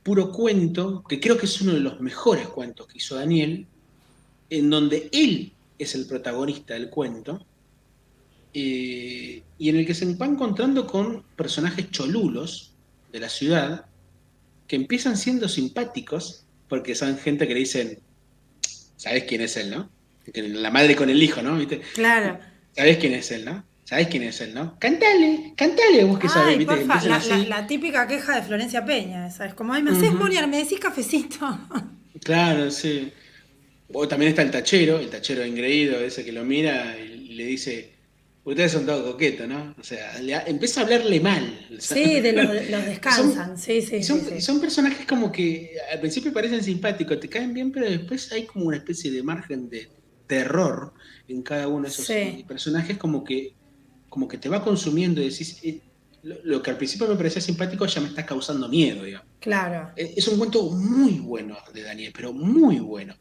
Puro 0.04 0.30
cuento, 0.30 1.02
que 1.08 1.18
creo 1.18 1.36
que 1.36 1.46
es 1.46 1.60
uno 1.60 1.72
de 1.72 1.80
los 1.80 2.00
mejores 2.00 2.46
cuentos 2.46 2.86
que 2.86 2.98
hizo 2.98 3.16
Daniel, 3.16 3.66
en 4.50 4.70
donde 4.70 5.08
él 5.10 5.52
es 5.80 5.96
el 5.96 6.06
protagonista 6.06 6.74
del 6.74 6.90
cuento 6.90 7.44
eh, 8.60 9.42
y 9.58 9.68
en 9.68 9.76
el 9.76 9.86
que 9.86 9.94
se 9.94 10.12
va 10.14 10.26
encontrando 10.26 10.86
con 10.86 11.22
personajes 11.36 11.90
cholulos 11.90 12.72
de 13.12 13.20
la 13.20 13.28
ciudad 13.28 13.86
que 14.66 14.76
empiezan 14.76 15.16
siendo 15.16 15.48
simpáticos 15.48 16.44
porque 16.68 16.94
son 16.94 17.18
gente 17.18 17.48
que 17.48 17.54
le 17.54 17.60
dicen, 17.60 17.98
¿sabes 18.96 19.24
quién 19.24 19.40
es 19.40 19.56
él, 19.56 19.70
no? 19.70 19.90
La 20.34 20.70
madre 20.70 20.94
con 20.94 21.08
el 21.08 21.22
hijo, 21.22 21.40
¿no? 21.40 21.56
¿Viste? 21.56 21.80
Claro. 21.94 22.38
¿Sabes 22.76 22.98
quién 22.98 23.14
es 23.14 23.30
él, 23.30 23.44
no? 23.44 23.64
¿Sabes 23.84 24.08
quién 24.08 24.24
es 24.24 24.40
él, 24.42 24.52
no? 24.52 24.78
Cantale, 24.78 25.54
cantale, 25.56 26.04
vos 26.04 26.18
que 26.18 26.28
sabés, 26.28 26.58
¿viste? 26.58 26.84
la, 27.48 27.66
típica 27.66 28.06
queja 28.06 28.36
de 28.36 28.42
Florencia 28.42 28.84
Peña, 28.84 29.30
¿sabes? 29.30 29.54
Como, 29.54 29.72
ay, 29.72 29.82
me 29.82 29.92
haces 29.92 30.10
uh 30.10 30.48
me 30.48 30.58
decís 30.58 30.78
cafecito. 30.78 31.38
Claro, 32.20 32.68
sí. 32.72 33.12
O 33.92 34.08
también 34.08 34.30
está 34.30 34.42
el 34.42 34.50
tachero, 34.50 34.98
el 34.98 35.08
tachero 35.08 35.42
engreído, 35.42 36.00
ese 36.00 36.24
que 36.24 36.32
lo 36.32 36.44
mira 36.44 36.98
y 36.98 37.34
le 37.34 37.44
dice, 37.44 37.97
Ustedes 38.48 38.72
son 38.72 38.86
todos 38.86 39.12
coquetos, 39.12 39.46
¿no? 39.46 39.74
O 39.78 39.82
sea, 39.82 40.16
empieza 40.46 40.80
a 40.80 40.84
hablarle 40.84 41.20
mal. 41.20 41.66
Sí, 41.78 42.20
de 42.20 42.32
los, 42.32 42.50
descansan, 42.86 43.58
sí, 43.58 43.82
sí 43.82 44.02
son, 44.02 44.22
sí, 44.22 44.40
son, 44.40 44.58
personajes 44.58 45.04
como 45.06 45.30
que 45.30 45.72
al 45.92 46.00
principio 46.00 46.32
parecen 46.32 46.64
simpáticos, 46.64 47.20
te 47.20 47.28
caen 47.28 47.52
bien, 47.52 47.70
pero 47.70 47.90
después 47.90 48.32
hay 48.32 48.46
como 48.46 48.64
una 48.64 48.78
especie 48.78 49.10
de 49.10 49.22
margen 49.22 49.68
de 49.68 49.90
terror 50.26 50.94
en 51.28 51.42
cada 51.42 51.68
uno 51.68 51.82
de 51.82 51.88
esos 51.88 52.08
personajes, 52.46 52.96
como 52.96 53.22
que, 53.22 53.54
como 54.08 54.26
que 54.26 54.38
te 54.38 54.48
va 54.48 54.64
consumiendo 54.64 55.20
y 55.20 55.28
decís, 55.28 55.60
eh, 55.62 55.82
lo, 56.22 56.62
que 56.62 56.70
al 56.70 56.78
principio 56.78 57.06
me 57.06 57.16
parecía 57.16 57.42
simpático 57.42 57.84
ya 57.84 58.00
me 58.00 58.08
está 58.08 58.24
causando 58.24 58.66
miedo, 58.66 59.04
digamos. 59.04 59.28
Claro. 59.40 59.92
Es 59.94 60.26
un 60.26 60.38
cuento 60.38 60.70
muy 60.70 61.18
bueno 61.18 61.58
de 61.74 61.82
Daniel, 61.82 62.12
pero 62.16 62.32
muy 62.32 62.78
bueno. 62.78 63.14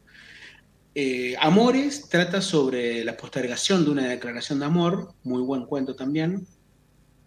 Eh, 1.00 1.36
Amores 1.38 2.08
trata 2.08 2.42
sobre 2.42 3.04
la 3.04 3.16
postergación 3.16 3.84
de 3.84 3.90
una 3.92 4.08
declaración 4.08 4.58
de 4.58 4.64
amor, 4.64 5.14
muy 5.22 5.42
buen 5.42 5.64
cuento 5.64 5.94
también. 5.94 6.44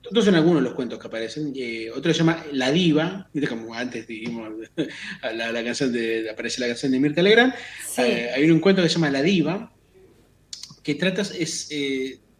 Todos 0.01 0.25
son 0.25 0.35
algunos 0.35 0.61
de 0.61 0.67
los 0.67 0.73
cuentos 0.73 0.99
que 0.99 1.07
aparecen. 1.07 1.53
Eh, 1.55 1.89
otro 1.89 2.11
se 2.11 2.19
llama 2.19 2.43
La 2.51 2.69
Diva, 2.69 3.29
como 3.47 3.73
antes 3.73 4.05
dijimos, 4.07 4.51
la, 5.33 5.63
canción 5.63 5.93
de, 5.93 6.29
aparece 6.29 6.59
la 6.59 6.67
canción 6.67 6.91
de 6.91 6.99
Mirta 6.99 7.21
Legrand. 7.21 7.53
Eh, 7.99 8.31
hay 8.35 8.51
un 8.51 8.59
cuento 8.59 8.81
que 8.81 8.89
se 8.89 8.95
llama 8.95 9.09
La 9.09 9.21
Diva, 9.21 9.71
que 10.83 10.95
trata 10.95 11.21
es, 11.21 11.69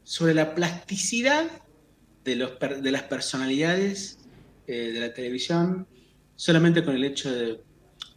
sobre 0.03 0.33
la 0.33 0.53
plasticidad 0.53 1.45
de, 2.25 2.35
los, 2.35 2.59
de 2.59 2.91
las 2.91 3.03
personalidades 3.03 4.19
de 4.67 4.99
la 4.99 5.13
televisión, 5.13 5.87
solamente 6.35 6.83
con 6.83 6.93
el 6.93 7.05
hecho 7.05 7.33
de, 7.33 7.61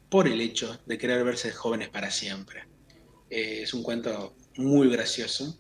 por 0.09 0.27
el 0.27 0.41
hecho 0.41 0.81
de 0.85 0.99
querer 0.99 1.23
verse 1.23 1.53
jóvenes 1.53 1.91
para 1.91 2.11
siempre. 2.11 2.74
Eh, 3.35 3.63
es 3.63 3.75
un 3.75 3.83
cuento 3.83 4.37
muy 4.59 4.89
gracioso. 4.89 5.59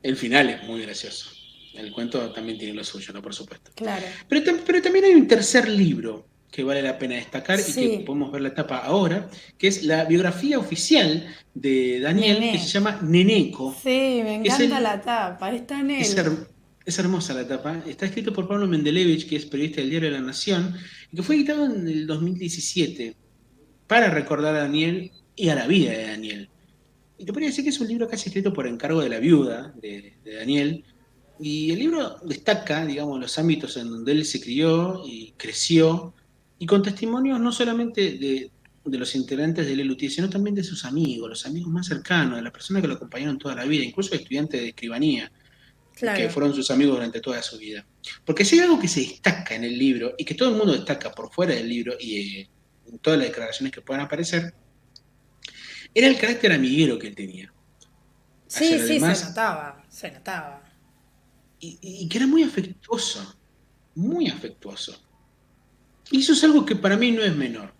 El 0.00 0.16
final 0.16 0.48
es 0.50 0.62
muy 0.62 0.82
gracioso. 0.82 1.28
El 1.74 1.92
cuento 1.92 2.30
también 2.30 2.56
tiene 2.56 2.74
lo 2.74 2.84
suyo, 2.84 3.12
¿no? 3.12 3.20
Por 3.20 3.34
supuesto. 3.34 3.72
Claro. 3.74 4.06
Pero, 4.28 4.58
pero 4.64 4.80
también 4.80 5.06
hay 5.06 5.14
un 5.14 5.26
tercer 5.26 5.68
libro 5.68 6.28
que 6.52 6.62
vale 6.62 6.82
la 6.82 6.96
pena 6.96 7.16
destacar 7.16 7.58
y 7.58 7.72
que 7.72 8.02
podemos 8.06 8.30
ver 8.30 8.42
la 8.42 8.50
etapa 8.50 8.78
ahora, 8.78 9.28
que 9.58 9.66
es 9.66 9.82
la 9.82 10.04
biografía 10.04 10.56
oficial 10.56 11.26
de 11.52 11.98
Daniel, 11.98 12.38
que 12.52 12.60
se 12.60 12.68
llama 12.68 13.00
Neneco. 13.02 13.74
Sí, 13.82 14.20
me 14.22 14.36
encanta 14.36 14.78
la 14.78 15.00
tapa, 15.02 15.52
está 15.52 15.80
en 15.80 15.90
él. 15.90 16.06
Es 16.86 16.98
hermosa 16.98 17.34
la 17.34 17.48
tapa. 17.48 17.82
Está 17.88 18.06
escrito 18.06 18.32
por 18.32 18.46
Pablo 18.46 18.68
Mendelevich, 18.68 19.28
que 19.28 19.34
es 19.34 19.46
periodista 19.46 19.80
del 19.80 19.90
diario 19.90 20.12
de 20.12 20.18
la 20.20 20.24
Nación, 20.24 20.76
y 21.10 21.16
que 21.16 21.24
fue 21.24 21.34
editado 21.34 21.64
en 21.64 21.88
el 21.88 22.06
2017 22.06 23.16
para 23.88 24.10
recordar 24.10 24.54
a 24.54 24.60
Daniel 24.60 25.10
y 25.34 25.48
a 25.48 25.56
la 25.56 25.66
vida 25.66 25.90
de 25.90 26.06
Daniel. 26.06 26.50
Y 27.24 27.26
te 27.26 27.32
podría 27.32 27.48
decir 27.48 27.64
que 27.64 27.70
es 27.70 27.80
un 27.80 27.88
libro 27.88 28.06
casi 28.06 28.28
escrito 28.28 28.52
por 28.52 28.66
encargo 28.66 29.00
de 29.00 29.08
la 29.08 29.18
viuda 29.18 29.72
de, 29.80 30.12
Daniel. 30.26 30.84
Y 31.40 31.72
el 31.72 31.78
libro 31.78 32.18
destaca, 32.22 32.84
digamos, 32.84 33.18
los 33.18 33.38
ámbitos 33.38 33.78
en 33.78 33.88
donde 33.88 34.12
él 34.12 34.26
se 34.26 34.42
crió 34.42 35.02
y 35.06 35.32
creció, 35.38 36.12
y 36.58 36.66
con 36.66 36.82
testimonios 36.82 37.40
no 37.40 37.50
solamente 37.50 38.18
de, 38.18 38.50
los 38.84 39.14
integrantes 39.14 39.66
del 39.66 39.86
LUT, 39.88 40.00
sino 40.10 40.28
también 40.28 40.54
de 40.54 40.62
sus 40.62 40.84
amigos, 40.84 41.30
los 41.30 41.46
amigos 41.46 41.72
más 41.72 41.86
cercanos, 41.86 42.36
de 42.36 42.42
las 42.42 42.52
personas 42.52 42.82
que 42.82 42.88
lo 42.88 42.94
acompañaron 42.94 43.38
toda 43.38 43.54
la 43.54 43.64
vida, 43.64 43.84
incluso 43.84 44.14
estudiantes 44.14 44.60
de 44.60 44.68
escribanía 44.68 45.32
que 45.94 46.28
fueron 46.28 46.54
sus 46.54 46.70
amigos 46.70 46.96
durante 46.96 47.22
toda 47.22 47.40
su 47.40 47.56
vida. 47.56 47.86
Porque 48.26 48.44
si 48.44 48.56
hay 48.56 48.66
algo 48.66 48.78
que 48.78 48.88
se 48.88 49.00
destaca 49.00 49.54
en 49.54 49.64
el 49.64 49.78
libro 49.78 50.12
y 50.18 50.26
que 50.26 50.34
todo 50.34 50.50
el 50.50 50.56
mundo 50.56 50.74
destaca 50.74 51.10
por 51.10 51.32
fuera 51.32 51.54
del 51.54 51.70
libro 51.70 51.94
y 51.98 52.40
eh, 52.40 52.50
en 52.86 52.98
todas 52.98 53.18
las 53.18 53.28
declaraciones 53.28 53.72
que 53.72 53.80
puedan 53.80 54.04
aparecer, 54.04 54.52
era 55.94 56.08
el 56.08 56.18
carácter 56.18 56.52
amiguero 56.52 56.98
que 56.98 57.08
él 57.08 57.14
tenía. 57.14 57.52
Sí, 58.46 58.78
sí, 58.78 59.00
se 59.00 59.26
notaba, 59.26 59.84
se 59.88 60.10
notaba. 60.10 60.62
Y, 61.60 62.06
que 62.08 62.18
era 62.18 62.26
muy 62.26 62.42
afectuoso, 62.42 63.36
muy 63.94 64.28
afectuoso. 64.28 65.00
Y 66.10 66.20
eso 66.20 66.34
es 66.34 66.44
algo 66.44 66.66
que 66.66 66.76
para 66.76 66.96
mí 66.96 67.10
no 67.10 67.22
es 67.22 67.34
menor. 67.34 67.72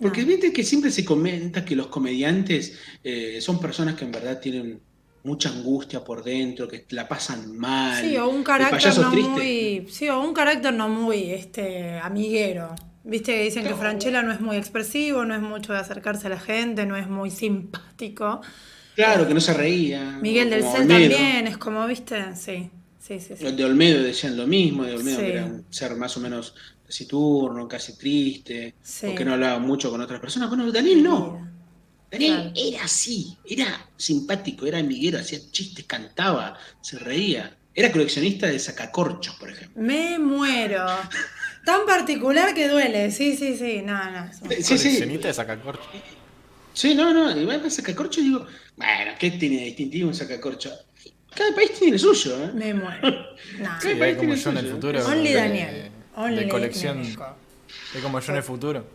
Porque 0.00 0.24
viste 0.24 0.52
que 0.52 0.64
siempre 0.64 0.90
se 0.90 1.04
comenta 1.04 1.64
que 1.64 1.76
los 1.76 1.88
comediantes 1.88 2.78
eh, 3.04 3.38
son 3.42 3.60
personas 3.60 3.94
que 3.94 4.06
en 4.06 4.12
verdad 4.12 4.40
tienen 4.40 4.80
mucha 5.22 5.50
angustia 5.50 6.02
por 6.02 6.24
dentro, 6.24 6.66
que 6.66 6.86
la 6.90 7.06
pasan 7.06 7.56
mal. 7.56 8.02
Sí, 8.02 8.16
o 8.16 8.28
un 8.28 8.42
carácter 8.42 8.96
no 8.98 9.10
muy, 9.10 9.86
sí, 9.90 10.08
o 10.08 10.20
un 10.20 10.32
carácter 10.32 10.72
no 10.72 10.88
muy 10.88 11.30
este 11.30 11.98
amiguero. 11.98 12.74
Viste 13.02 13.34
que 13.34 13.44
dicen 13.44 13.66
que 13.66 13.74
Franchella 13.74 14.22
no 14.22 14.32
es 14.32 14.40
muy 14.40 14.56
expresivo, 14.56 15.24
no 15.24 15.34
es 15.34 15.40
mucho 15.40 15.72
de 15.72 15.78
acercarse 15.78 16.26
a 16.26 16.30
la 16.30 16.40
gente, 16.40 16.84
no 16.84 16.96
es 16.96 17.08
muy 17.08 17.30
simpático. 17.30 18.40
Claro, 18.94 19.26
que 19.26 19.32
no 19.32 19.40
se 19.40 19.54
reía. 19.54 20.18
Miguel 20.20 20.50
del 20.50 20.62
Cel 20.62 20.86
también, 20.86 21.46
es 21.46 21.56
como, 21.56 21.86
viste, 21.86 22.36
sí. 22.36 22.70
Sí, 22.98 23.18
sí, 23.18 23.34
sí. 23.36 23.50
De 23.52 23.64
Olmedo 23.64 24.02
decían 24.02 24.36
lo 24.36 24.46
mismo, 24.46 24.84
de 24.84 24.94
Olmedo 24.94 25.18
que 25.18 25.32
era 25.32 25.46
un 25.46 25.64
ser 25.70 25.96
más 25.96 26.16
o 26.16 26.20
menos 26.20 26.54
taciturno, 26.86 27.66
casi 27.66 27.96
triste, 27.96 28.74
o 29.04 29.14
que 29.14 29.24
no 29.24 29.32
hablaba 29.32 29.58
mucho 29.58 29.90
con 29.90 30.00
otras 30.00 30.20
personas. 30.20 30.48
Bueno, 30.48 30.70
Daniel 30.70 31.02
no. 31.02 31.48
Daniel 32.10 32.52
era 32.54 32.84
así, 32.84 33.36
era 33.44 33.88
simpático, 33.96 34.66
era 34.66 34.78
amiguero, 34.78 35.18
hacía 35.18 35.38
chistes, 35.50 35.84
cantaba, 35.86 36.58
se 36.80 36.98
reía. 36.98 37.56
Era 37.72 37.92
coleccionista 37.92 38.48
de 38.48 38.58
sacacorchos, 38.58 39.36
por 39.36 39.50
ejemplo. 39.50 39.80
Me 39.80 40.18
muero. 40.18 40.84
Tan 41.64 41.86
particular 41.86 42.54
que 42.54 42.68
duele, 42.68 43.10
sí, 43.10 43.36
sí, 43.36 43.56
sí, 43.56 43.82
no, 43.82 44.10
no. 44.10 44.32
Sí, 44.32 44.76
coleccionista 44.76 45.28
de 45.28 45.34
sacacorchos. 45.34 45.86
Sí, 46.72 46.94
no, 46.94 47.12
no, 47.12 47.38
y 47.38 47.44
va 47.44 47.54
a 47.54 47.70
sacacorchos 47.70 48.24
y 48.24 48.28
digo, 48.28 48.46
bueno, 48.76 49.12
¿qué 49.18 49.32
tiene 49.32 49.56
de 49.56 49.64
distintivo 49.64 50.08
un 50.08 50.14
sacacorcho? 50.14 50.70
Cada 51.34 51.54
país 51.54 51.72
tiene 51.78 51.94
el 51.94 52.00
suyo, 52.00 52.44
¿eh? 52.44 52.50
Me 52.54 52.74
muero. 52.74 53.30
No. 53.58 53.68
Sí, 53.80 53.88
como 54.16 54.34
yo 54.34 54.50
en 54.50 54.56
el 54.58 54.66
futuro. 54.68 55.06
Only 55.06 55.32
Daniel. 55.32 55.90
Only 56.16 56.44
de 56.44 56.48
colección. 56.48 57.00
Es 57.00 58.02
como 58.02 58.20
yo 58.20 58.32
en 58.32 58.36
el 58.36 58.42
futuro. 58.42 58.86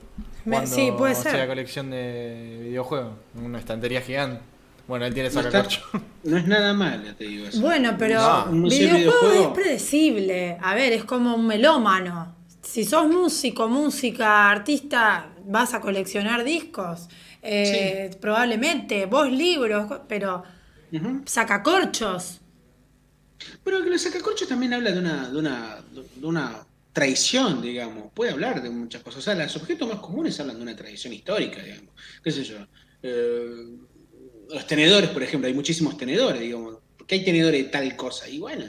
Cuando 0.44 0.74
sí, 0.76 0.92
puede 0.98 1.16
ser. 1.16 1.32
sea 1.32 1.48
colección 1.48 1.90
de 1.90 2.62
videojuegos, 2.64 3.14
una 3.36 3.60
estantería 3.60 4.02
gigante. 4.02 4.42
Bueno, 4.88 5.06
él 5.06 5.14
tiene 5.14 5.30
sacacorcho. 5.30 5.82
No, 6.24 6.38
es 6.38 6.48
nada 6.48 6.74
malo, 6.74 7.14
te 7.16 7.26
digo 7.26 7.46
eso. 7.46 7.62
Bueno, 7.62 7.96
pero 8.00 8.48
videojuego, 8.52 9.44
es 9.44 9.48
predecible. 9.50 10.58
A 10.60 10.74
ver, 10.74 10.94
es 10.94 11.04
como 11.04 11.36
un 11.36 11.46
melómano. 11.46 12.34
Si 12.66 12.84
sos 12.84 13.08
músico, 13.08 13.70
música, 13.70 14.50
artista, 14.50 15.34
vas 15.46 15.74
a 15.74 15.80
coleccionar 15.80 16.44
discos. 16.44 17.08
Eh, 17.42 18.10
probablemente, 18.20 19.06
vos 19.06 19.32
libros, 19.32 20.02
pero 20.08 20.44
sacacorchos. 21.26 22.42
Pero 23.64 23.84
que 23.84 23.90
los 23.90 24.02
sacacorchos 24.02 24.48
también 24.48 24.74
habla 24.74 24.92
de 24.92 25.00
una, 25.00 25.30
de 25.30 25.38
una, 25.38 25.78
de 26.16 26.26
una 26.26 26.66
traición, 26.92 27.62
digamos, 27.62 28.12
puede 28.14 28.32
hablar 28.32 28.64
de 28.64 28.70
muchas 28.70 29.04
cosas. 29.04 29.20
O 29.20 29.22
sea, 29.22 29.36
los 29.36 29.56
objetos 29.58 29.88
más 29.88 30.00
comunes 30.00 30.40
hablan 30.40 30.58
de 30.58 30.64
una 30.64 30.76
tradición 30.76 31.14
histórica, 31.14 31.62
digamos. 31.62 31.94
¿Qué 32.24 32.32
sé 32.32 32.44
yo? 32.44 32.58
Eh, 33.04 33.78
los 34.50 34.66
tenedores, 34.66 35.12
por 35.12 35.22
ejemplo, 35.22 35.48
hay 35.48 35.54
muchísimos 35.54 35.98
tenedores, 35.98 36.42
digamos. 36.42 36.78
porque 36.98 37.16
hay 37.16 37.24
tenedores 37.24 37.66
de 37.66 37.70
tal 37.70 37.96
cosa? 37.96 38.28
Y 38.28 38.40
bueno, 38.40 38.66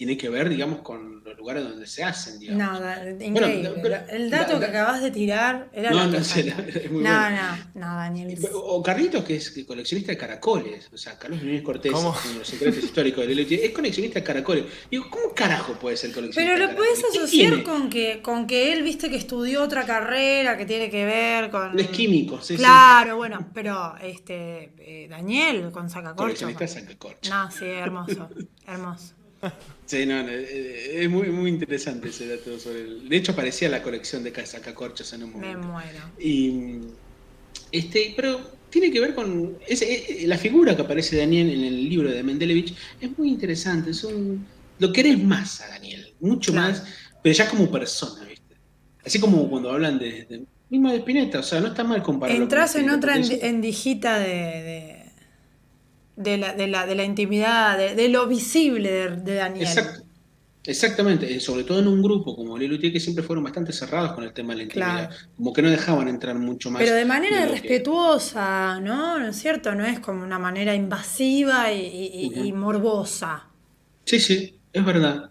tiene 0.00 0.16
que 0.16 0.30
ver, 0.30 0.48
digamos, 0.48 0.78
con 0.78 1.22
los 1.22 1.36
lugares 1.36 1.62
donde 1.62 1.86
se 1.86 2.02
hacen, 2.02 2.38
digamos. 2.38 2.80
Nada, 2.80 3.06
increíble. 3.20 3.70
el 4.08 4.30
dato 4.30 4.58
que 4.58 4.64
acabas 4.64 5.02
de 5.02 5.10
tirar 5.10 5.68
era 5.74 5.90
no, 5.90 6.06
no, 6.06 6.16
es 6.16 6.90
muy 6.90 7.02
no, 7.02 7.30
no, 7.30 7.56
no, 7.74 7.86
Daniel. 7.96 8.38
O 8.50 8.82
Carlitos, 8.82 9.22
que 9.24 9.36
es 9.36 9.62
coleccionista 9.66 10.12
de 10.12 10.16
caracoles. 10.16 10.88
O 10.90 10.96
sea, 10.96 11.18
Carlos 11.18 11.42
Núñez 11.42 11.62
Cortés, 11.62 11.92
uno 11.92 12.16
de 12.32 12.38
los 12.38 12.48
secretos 12.48 12.82
históricos 12.84 13.26
del 13.26 13.40
LT, 13.40 13.52
es 13.62 13.72
coleccionista 13.72 14.20
de 14.20 14.24
caracoles. 14.24 14.64
Digo, 14.90 15.04
¿cómo 15.10 15.34
carajo 15.34 15.74
puede 15.74 15.98
ser 15.98 16.14
coleccionista 16.14 16.54
Pero 16.54 16.66
lo 16.70 16.74
puedes 16.74 17.04
asociar 17.04 17.62
con 17.62 17.90
que, 17.90 18.22
con 18.22 18.46
que 18.46 18.72
él, 18.72 18.82
viste, 18.82 19.10
que 19.10 19.16
estudió 19.16 19.62
otra 19.62 19.84
carrera 19.84 20.56
que 20.56 20.64
tiene 20.64 20.88
que 20.88 21.04
ver 21.04 21.50
con... 21.50 21.78
Es 21.78 21.88
químico, 21.88 22.40
sí, 22.40 22.56
Claro, 22.56 23.18
bueno, 23.18 23.50
pero 23.52 23.96
este 24.02 24.72
eh, 24.78 25.08
Daniel 25.10 25.70
con 25.70 25.90
sacacorcho. 25.90 26.22
Coleccionista 26.22 26.64
de 26.64 26.68
sacacorcho. 26.68 27.34
No, 27.34 27.50
sí, 27.50 27.66
hermoso, 27.66 28.30
hermoso. 28.66 29.19
Sí, 29.86 30.06
no, 30.06 30.20
es 30.28 31.10
muy, 31.10 31.28
muy 31.30 31.50
interesante 31.50 32.10
ese 32.10 32.28
dato 32.28 32.58
sobre 32.58 32.82
el... 32.82 33.08
De 33.08 33.16
hecho, 33.16 33.32
aparecía 33.32 33.68
la 33.68 33.82
colección 33.82 34.22
de 34.22 34.46
sacacorchos 34.46 35.12
en 35.12 35.24
un 35.24 35.32
momento. 35.32 35.58
Me 35.58 35.66
muero. 35.66 35.98
Y, 36.18 36.78
este, 37.72 38.12
pero 38.14 38.40
tiene 38.70 38.90
que 38.90 39.00
ver 39.00 39.14
con... 39.14 39.58
Ese, 39.66 40.26
la 40.26 40.38
figura 40.38 40.76
que 40.76 40.82
aparece 40.82 41.16
Daniel 41.16 41.50
en 41.50 41.64
el 41.64 41.88
libro 41.88 42.10
de 42.10 42.22
Mendelevich 42.22 42.74
es 43.00 43.18
muy 43.18 43.30
interesante. 43.30 43.90
Es 43.90 44.04
un, 44.04 44.46
lo 44.78 44.92
querés 44.92 45.22
más 45.22 45.60
a 45.60 45.68
Daniel, 45.68 46.12
mucho 46.20 46.52
más, 46.52 46.84
pero 47.22 47.34
ya 47.34 47.48
como 47.48 47.70
persona, 47.70 48.24
¿viste? 48.26 48.54
Así 49.04 49.18
como 49.18 49.48
cuando 49.48 49.70
hablan 49.70 49.98
de... 49.98 50.24
de 50.24 50.44
mismo 50.68 50.88
de 50.92 50.98
Spinetta, 50.98 51.40
o 51.40 51.42
sea, 51.42 51.60
no 51.60 51.66
está 51.66 51.82
mal 51.82 52.00
compararlo. 52.00 52.44
Entras 52.44 52.76
en 52.76 52.90
otra 52.90 53.16
endijita 53.16 54.20
de 54.20 54.26
de 54.28 54.99
la, 56.24 56.54
de 56.54 56.66
la, 56.66 56.86
de 56.86 56.94
la 56.94 57.04
intimidad, 57.04 57.78
de, 57.78 58.08
lo 58.08 58.26
visible 58.26 59.10
de, 59.10 59.34
Daniel. 59.34 59.66
Exacto. 59.66 60.10
Exactamente, 60.64 61.34
eh, 61.34 61.40
sobre 61.40 61.64
todo 61.64 61.78
en 61.78 61.88
un 61.88 62.02
grupo 62.02 62.36
como 62.36 62.58
Lilo 62.58 62.74
y 62.74 62.92
que 62.92 63.00
siempre 63.00 63.24
fueron 63.24 63.42
bastante 63.42 63.72
cerrados 63.72 64.12
con 64.12 64.24
el 64.24 64.34
tema 64.34 64.52
de 64.52 64.58
la 64.58 64.62
intimidad, 64.64 65.10
como 65.34 65.54
que 65.54 65.62
no 65.62 65.70
dejaban 65.70 66.06
entrar 66.08 66.38
mucho 66.38 66.70
más. 66.70 66.82
Pero 66.82 66.94
de 66.94 67.06
manera 67.06 67.46
respetuosa, 67.46 68.78
¿no? 68.80 69.18
¿No 69.18 69.28
es 69.28 69.36
cierto? 69.36 69.74
No 69.74 69.86
es 69.86 70.00
como 70.00 70.22
una 70.22 70.38
manera 70.38 70.74
invasiva 70.74 71.72
y, 71.72 72.52
morbosa. 72.54 73.46
Sí, 74.04 74.20
sí, 74.20 74.54
es 74.72 74.84
verdad. 74.84 75.30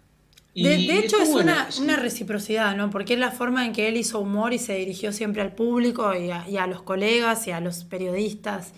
de, 0.55 0.97
hecho 0.97 1.21
es 1.21 1.29
una, 1.29 1.69
una, 1.79 1.95
reciprocidad, 1.97 2.75
¿no? 2.75 2.89
Porque 2.89 3.13
es 3.13 3.19
la 3.19 3.31
forma 3.31 3.67
en 3.67 3.71
que 3.71 3.87
él 3.87 3.97
hizo 3.97 4.19
humor 4.19 4.53
y 4.53 4.57
se 4.57 4.75
dirigió 4.75 5.11
siempre 5.11 5.43
al 5.43 5.53
público 5.53 6.11
y 6.15 6.31
a, 6.31 6.49
y 6.49 6.57
a 6.57 6.65
los 6.65 6.81
colegas 6.81 7.45
y 7.47 7.51
a 7.51 7.61
los 7.61 7.83
periodistas. 7.83 8.73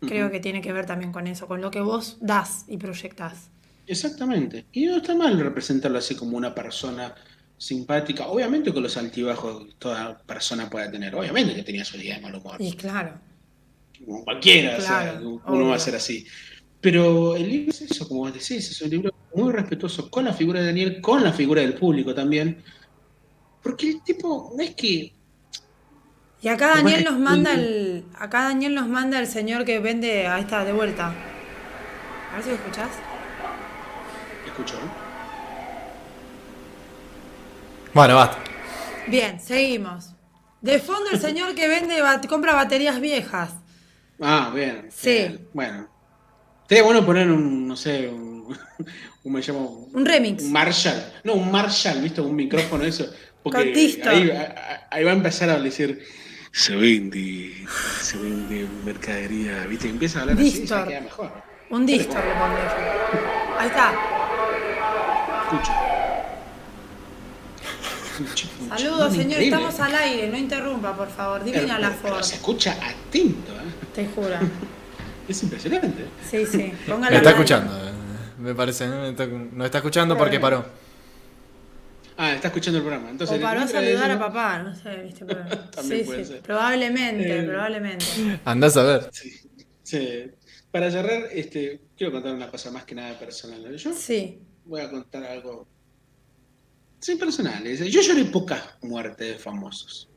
Creo 0.00 0.30
que 0.30 0.40
tiene 0.40 0.62
que 0.62 0.72
ver 0.72 0.86
también 0.86 1.12
con 1.12 1.26
eso, 1.26 1.46
con 1.46 1.60
lo 1.60 1.70
que 1.70 1.80
vos 1.80 2.16
das 2.20 2.64
y 2.68 2.78
proyectás. 2.78 3.50
Exactamente. 3.86 4.66
Y 4.72 4.86
no 4.86 4.96
está 4.96 5.14
mal 5.14 5.38
representarlo 5.38 5.98
así 5.98 6.14
como 6.14 6.36
una 6.36 6.54
persona 6.54 7.14
simpática. 7.58 8.26
Obviamente 8.28 8.72
con 8.72 8.82
los 8.82 8.96
altibajos 8.96 9.66
toda 9.78 10.18
persona 10.18 10.70
puede 10.70 10.88
tener. 10.88 11.14
Obviamente 11.14 11.54
que 11.54 11.62
tenía 11.62 11.84
su 11.84 11.98
día 11.98 12.14
de 12.16 12.20
mal 12.22 12.34
humor. 12.34 12.56
Y 12.58 12.72
claro. 12.72 13.20
Como 14.04 14.24
cualquiera, 14.24 15.20
uno 15.22 15.68
va 15.68 15.74
a 15.74 15.78
ser 15.78 15.96
así. 15.96 16.26
Pero 16.80 17.36
el 17.36 17.48
libro 17.48 17.70
es 17.70 17.82
eso, 17.82 18.08
como 18.08 18.20
vos 18.20 18.32
decís, 18.32 18.70
es 18.70 18.80
un 18.80 18.88
libro 18.88 19.12
muy 19.34 19.52
respetuoso 19.52 20.10
con 20.10 20.24
la 20.24 20.32
figura 20.32 20.60
de 20.60 20.66
Daniel, 20.66 21.00
con 21.02 21.22
la 21.22 21.32
figura 21.32 21.60
del 21.60 21.74
público 21.74 22.14
también. 22.14 22.62
Porque 23.62 23.90
el 23.90 24.02
tipo, 24.02 24.54
no 24.56 24.62
es 24.62 24.74
que 24.74 25.12
y 26.42 26.48
acá 26.48 26.68
Daniel 26.76 27.04
nos 27.04 27.18
manda 27.18 27.52
el. 27.52 28.04
Acá 28.18 28.44
Daniel 28.44 28.74
nos 28.74 28.88
manda 28.88 29.18
el 29.18 29.26
señor 29.26 29.64
que 29.64 29.78
vende. 29.78 30.26
Ahí 30.26 30.42
está, 30.42 30.64
de 30.64 30.72
vuelta. 30.72 31.12
A 32.32 32.36
ver 32.36 32.42
si 32.42 32.50
lo 32.50 32.54
escuchás. 32.56 32.88
Escucho, 34.46 34.76
¿eh? 34.76 35.10
Bueno, 37.92 38.14
basta. 38.14 38.38
Bien, 39.06 39.40
seguimos. 39.40 40.14
De 40.60 40.78
fondo 40.78 41.10
el 41.10 41.20
señor 41.20 41.54
que 41.54 41.68
vende, 41.68 42.02
compra 42.28 42.54
baterías 42.54 43.00
viejas. 43.00 43.50
Ah, 44.20 44.50
bien. 44.54 44.88
Sí. 44.90 45.38
Bueno. 45.52 45.88
Sería 46.68 46.84
bueno 46.84 47.04
poner 47.04 47.30
un, 47.30 47.66
no 47.66 47.76
sé, 47.76 48.08
un, 48.08 48.56
un 49.24 49.32
me 49.32 49.40
llamo. 49.40 49.88
Un 49.92 50.06
remix. 50.06 50.44
Un 50.44 50.52
Marshall. 50.52 51.02
No, 51.24 51.34
un 51.34 51.50
Marshall, 51.50 52.00
¿viste? 52.00 52.20
Un 52.20 52.36
micrófono, 52.36 52.84
eso. 52.84 53.10
Porque 53.42 53.58
ahí, 53.58 54.30
ahí, 54.90 55.04
va 55.04 55.10
a 55.10 55.14
empezar 55.14 55.48
a 55.48 55.58
decir 55.58 56.04
se 56.52 56.76
vende, 56.76 57.66
se 58.00 58.18
vende 58.18 58.66
mercadería, 58.84 59.66
¿viste? 59.66 59.88
Empieza 59.88 60.18
a 60.18 60.22
hablar 60.22 60.36
así 60.36 60.46
y 60.48 60.66
se 60.66 60.66
queda 60.66 61.00
mejor. 61.00 61.32
Un 61.70 61.86
distor 61.86 62.24
le 62.24 62.34
pondré 62.34 62.62
Ahí 63.58 63.68
está. 63.68 63.92
escucho. 65.42 65.72
Saludos, 68.68 69.14
señor. 69.14 69.40
Estamos 69.40 69.80
al 69.80 69.94
aire. 69.94 70.28
No 70.28 70.36
interrumpa, 70.36 70.96
por 70.96 71.08
favor. 71.08 71.42
Dime 71.44 71.70
a 71.70 71.78
la 71.78 71.90
forma. 71.90 72.22
Se 72.22 72.34
escucha 72.36 72.72
atento. 72.72 73.52
¿eh? 73.52 73.86
Te 73.94 74.06
juro. 74.06 74.36
es 75.28 75.42
impresionante. 75.42 76.06
Sí, 76.28 76.44
sí. 76.46 76.72
Póngale. 76.86 77.12
Me 77.12 77.16
está 77.18 77.30
escuchando. 77.30 77.76
Eh. 77.76 77.90
Me 78.38 78.54
parece. 78.54 78.86
No 78.88 79.64
está, 79.64 79.78
escuchando 79.78 80.16
porque 80.16 80.40
paró. 80.40 80.64
Ah, 82.22 82.34
está 82.34 82.48
escuchando 82.48 82.78
el 82.78 82.84
programa. 82.84 83.10
Entonces, 83.10 83.38
o 83.38 83.40
paró 83.40 83.60
a 83.62 83.66
saludar 83.66 84.10
a 84.10 84.18
papá, 84.18 84.62
no 84.62 84.74
sé, 84.74 84.94
viste. 84.96 85.24
sí, 85.82 86.24
sí. 86.24 86.34
Probablemente, 86.42 87.38
eh, 87.38 87.42
probablemente. 87.44 88.04
Andás 88.44 88.76
a 88.76 88.82
ver. 88.82 89.10
Sí. 89.82 90.30
Para 90.70 90.90
cerrar, 90.90 91.28
este, 91.32 91.80
quiero 91.96 92.12
contar 92.12 92.34
una 92.34 92.50
cosa 92.50 92.70
más 92.70 92.84
que 92.84 92.94
nada 92.94 93.18
personal. 93.18 93.74
Yo 93.74 93.94
sí. 93.94 94.38
voy 94.66 94.82
a 94.82 94.90
contar 94.90 95.24
algo 95.24 95.66
Sí, 97.00 97.16
personales. 97.16 97.80
Yo 97.90 98.02
lloré 98.02 98.26
pocas 98.26 98.62
muertes 98.82 99.26
de 99.26 99.38
famosos. 99.38 100.10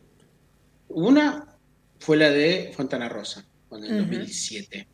Una 0.89 1.55
fue 1.99 2.17
la 2.17 2.29
de 2.29 2.73
Fontana 2.75 3.07
Rosa, 3.07 3.45
en 3.71 3.83
el 3.85 3.97
2007. 3.99 4.89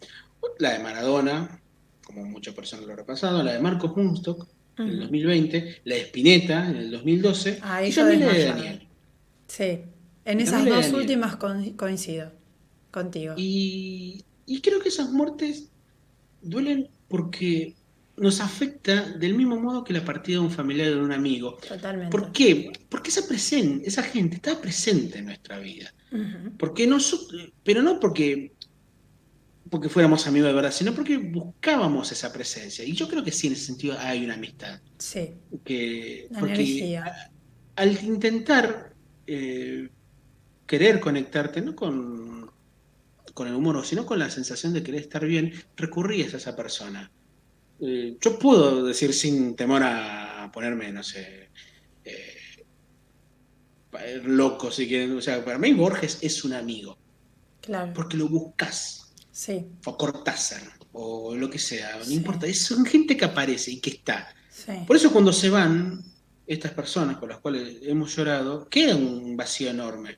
La 0.60 0.74
de 0.74 0.80
Maradona, 0.80 1.60
como 2.06 2.24
muchas 2.26 2.54
personas 2.54 2.86
lo 2.86 2.92
han 2.92 3.00
repasado. 3.00 3.42
La 3.42 3.54
de 3.54 3.60
Marcos 3.60 3.98
Munstock, 3.98 4.48
en 4.80 4.90
el 4.90 5.00
2020. 5.02 5.82
La 5.86 5.96
de 5.96 6.02
Spinetta, 6.02 6.70
en 6.70 6.76
el 6.76 6.92
2012. 6.92 7.60
Ah, 7.62 7.86
y 7.86 7.92
también 7.92 8.20
la 8.22 8.34
de 8.34 8.46
Daniel. 8.46 8.88
Sí, 9.48 9.80
en 10.26 10.40
esas 10.40 10.66
dos 10.66 10.92
últimas 10.94 11.38
coincido 11.76 12.32
contigo. 12.92 13.34
Y, 13.38 14.24
y 14.46 14.62
creo 14.62 14.80
que 14.80 14.90
esas 14.90 15.12
muertes 15.12 15.70
duelen 16.42 16.90
porque 17.08 17.76
nos 18.20 18.42
afecta 18.42 19.02
del 19.18 19.34
mismo 19.34 19.60
modo 19.60 19.84
que 19.84 19.94
la 19.94 20.04
partida 20.04 20.40
de 20.40 20.46
un 20.46 20.52
familiar 20.52 20.90
o 20.90 20.96
de 20.96 21.02
un 21.02 21.12
amigo. 21.12 21.58
Totalmente. 21.68 22.12
¿Por 22.12 22.32
qué? 22.32 22.72
Porque 22.90 23.10
esa, 23.10 23.22
esa 23.84 24.04
gente 24.04 24.36
está 24.36 24.60
presente 24.60 25.20
en 25.20 25.26
nuestra 25.26 25.60
vida. 25.60 25.94
porque 26.58 26.90
pero 27.64 27.82
no 27.82 28.00
porque, 28.00 28.54
porque 29.70 29.90
fuéramos 29.90 30.26
amigos 30.28 30.50
de 30.50 30.54
verdad, 30.54 30.72
sino 30.72 30.94
porque 30.94 31.18
buscábamos 31.18 32.12
esa 32.12 32.32
presencia. 32.32 32.84
Y 32.84 32.94
yo 32.94 33.08
creo 33.08 33.24
que 33.24 33.32
sí, 33.32 33.48
en 33.48 33.54
ese 33.54 33.66
sentido 33.66 33.98
hay 34.00 34.24
una 34.24 34.36
amistad. 34.36 34.80
Sí. 34.98 35.36
Que, 35.64 36.28
porque 36.40 37.02
al 37.76 38.04
intentar 38.04 38.94
eh, 39.28 39.90
querer 40.66 41.00
conectarte, 41.00 41.62
no 41.62 41.76
con, 41.76 42.52
con 43.34 43.48
el 43.48 43.56
humor, 43.56 43.86
sino 43.86 44.06
con 44.06 44.20
la 44.20 44.30
sensación 44.30 44.74
de 44.74 44.84
querer 44.84 45.02
estar 45.02 45.26
bien, 45.26 45.54
recurrías 45.76 46.34
a 46.34 46.38
esa 46.38 46.56
persona. 46.56 47.12
Eh, 47.82 48.18
yo 48.20 48.38
puedo 48.38 48.84
decir 48.84 49.14
sin 49.14 49.56
temor 49.56 49.84
a 49.84 50.50
ponerme, 50.52 50.92
no 50.92 51.04
sé, 51.04 51.50
eh, 52.04 52.40
loco 54.24 54.72
si 54.72 54.88
quieren. 54.88 55.18
O 55.18 55.22
sea, 55.22 55.44
para 55.44 55.58
mí 55.58 55.74
Borges 55.74 56.20
es 56.22 56.44
un 56.44 56.54
amigo. 56.54 56.98
Claro. 57.62 57.94
Porque 57.94 58.18
lo 58.18 58.28
buscas. 58.28 59.09
Sí. 59.40 59.66
O 59.86 59.98
Cortázar, 59.98 60.62
o 60.92 61.34
lo 61.34 61.50
que 61.50 61.60
sea, 61.60 61.98
no 62.06 62.12
importa. 62.12 62.46
Es, 62.46 62.62
son 62.62 62.86
gente 62.86 63.16
que 63.16 63.24
aparece 63.24 63.72
y 63.72 63.80
que 63.80 63.92
está. 63.92 64.36
Sí. 64.50 64.74
Por 64.86 64.98
eso 64.98 65.14
cuando 65.14 65.32
se 65.32 65.50
van 65.50 66.04
estas 66.46 66.74
personas 66.74 67.16
con 67.16 67.30
las 67.30 67.38
cuales 67.38 67.78
hemos 67.84 68.14
llorado, 68.14 68.68
queda 68.68 68.98
un 68.98 69.38
vacío 69.38 69.70
enorme. 69.70 70.18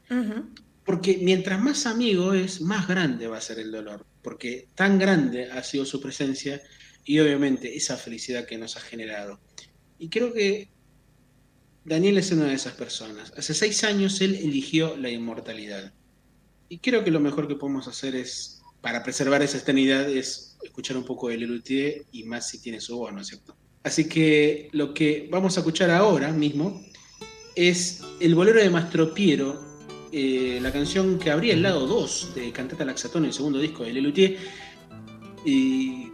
Porque 0.84 1.20
mientras 1.22 1.62
más 1.62 1.86
amigo 1.86 2.34
es, 2.34 2.62
más 2.62 2.88
grande 2.88 3.28
va 3.28 3.38
a 3.38 3.42
ser 3.42 3.60
el 3.60 3.72
dolor. 3.72 4.08
Porque 4.24 4.70
tan 4.74 4.98
grande 4.98 5.52
ha 5.52 5.62
sido 5.62 5.86
su 5.86 6.02
presencia 6.02 6.60
y 7.06 7.20
obviamente 7.20 7.78
esa 7.78 7.98
felicidad 7.98 8.48
que 8.48 8.58
nos 8.58 8.76
ha 8.76 8.80
generado. 8.80 9.40
Y 10.00 10.10
creo 10.10 10.34
que 10.34 10.72
Daniel 11.86 12.18
es 12.18 12.32
una 12.32 12.46
de 12.46 12.56
esas 12.56 12.74
personas. 12.74 13.34
Hace 13.38 13.54
seis 13.54 13.84
años 13.84 14.20
él 14.20 14.34
eligió 14.34 14.98
la 14.98 15.12
inmortalidad. 15.12 15.94
Y 16.70 16.80
creo 16.80 17.04
que 17.04 17.12
lo 17.12 17.20
mejor 17.20 17.48
que 17.48 17.56
podemos 17.56 17.88
hacer 17.88 18.16
es, 18.16 18.61
para 18.82 19.04
preservar 19.04 19.42
esa 19.42 19.58
eternidad, 19.58 20.10
es 20.10 20.58
escuchar 20.64 20.98
un 20.98 21.06
poco 21.06 21.30
de 21.30 21.38
Lelutier 21.38 22.04
y 22.12 22.24
más 22.24 22.50
si 22.50 22.60
tiene 22.60 22.82
su 22.82 22.98
voz, 22.98 23.14
¿no 23.14 23.22
es 23.22 23.28
cierto? 23.28 23.56
Así 23.84 24.08
que 24.08 24.70
lo 24.74 24.94
que 24.94 25.28
vamos 25.32 25.58
a 25.58 25.62
escuchar 25.62 25.90
ahora 25.90 26.32
mismo 26.32 26.84
es 27.56 28.02
el 28.20 28.36
bolero 28.36 28.60
de 28.60 28.70
Mastropiero, 28.70 29.60
eh, 30.12 30.60
la 30.62 30.72
canción 30.72 31.18
que 31.20 31.32
abría 31.32 31.54
el 31.54 31.62
lado 31.62 31.88
2 31.88 32.36
de 32.36 32.52
Cantata 32.52 32.86
Laxatón, 32.86 33.26
el 33.26 33.34
segundo 33.34 33.60
disco 33.60 33.84
de 33.84 33.94
Lelutier. 33.94 34.38
Y 35.46 36.12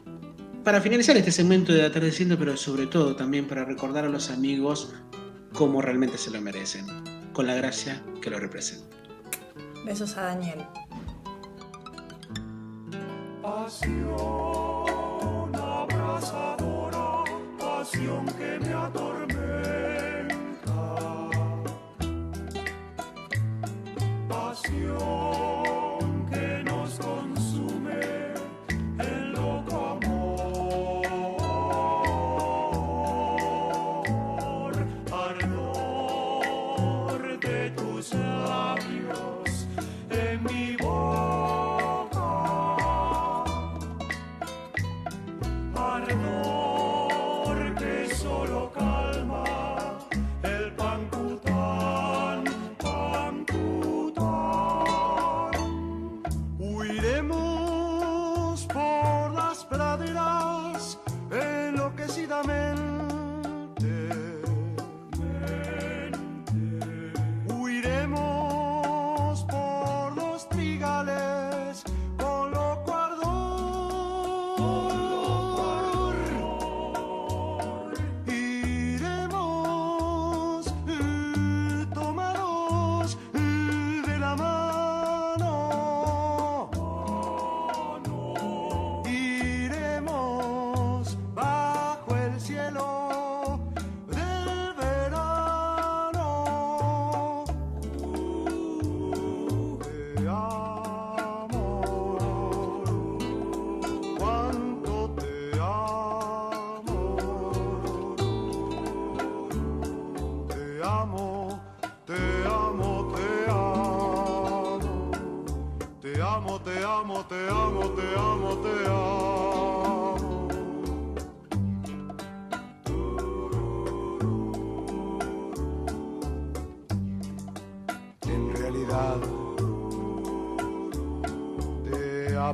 para 0.63 0.81
finalizar 0.81 1.17
este 1.17 1.31
segmento 1.31 1.73
de 1.73 1.83
Atardeciendo, 1.83 2.37
pero 2.37 2.55
sobre 2.55 2.87
todo 2.87 3.15
también 3.15 3.47
para 3.47 3.65
recordar 3.65 4.05
a 4.05 4.09
los 4.09 4.29
amigos 4.29 4.93
cómo 5.53 5.81
realmente 5.81 6.17
se 6.17 6.31
lo 6.31 6.41
merecen, 6.41 6.85
con 7.33 7.47
la 7.47 7.55
gracia 7.55 8.03
que 8.21 8.29
lo 8.29 8.39
representa. 8.39 8.95
Besos 9.85 10.17
a 10.17 10.23
Daniel. 10.23 10.59
Pasión 13.57 15.51
abrazadora, 15.55 17.23
pasión 17.57 18.27
que 18.37 18.59
me 18.59 18.71
atormenta. 18.71 19.36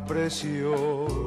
Aprecio. 0.04 1.23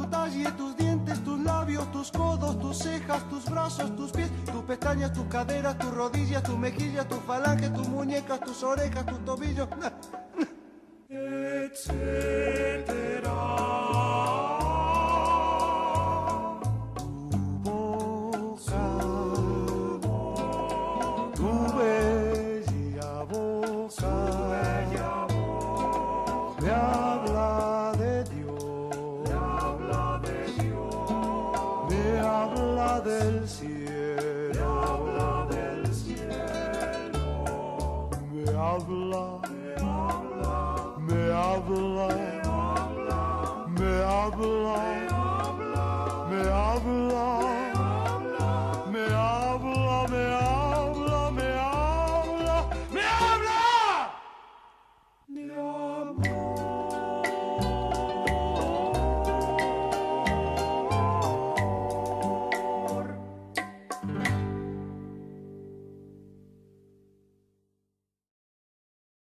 Tu 0.00 0.06
talle, 0.08 0.50
tus 0.52 0.76
dientes, 0.76 1.24
tus 1.24 1.38
labios, 1.40 1.90
tus 1.92 2.10
codos, 2.10 2.58
tus 2.58 2.78
cejas, 2.78 3.28
tus 3.28 3.44
brazos, 3.44 3.94
tus 3.96 4.10
pies, 4.12 4.30
tus 4.46 4.62
pestañas, 4.62 5.12
tus 5.12 5.26
caderas, 5.26 5.78
tus 5.78 5.94
rodillas, 5.94 6.42
tus 6.42 6.58
mejillas, 6.58 7.06
tus 7.08 7.20
falanges, 7.20 7.72
tus 7.72 7.88
muñecas, 7.88 8.40
tus 8.40 8.62
orejas, 8.62 9.06
tus 9.06 9.24
tobillos. 9.24 9.68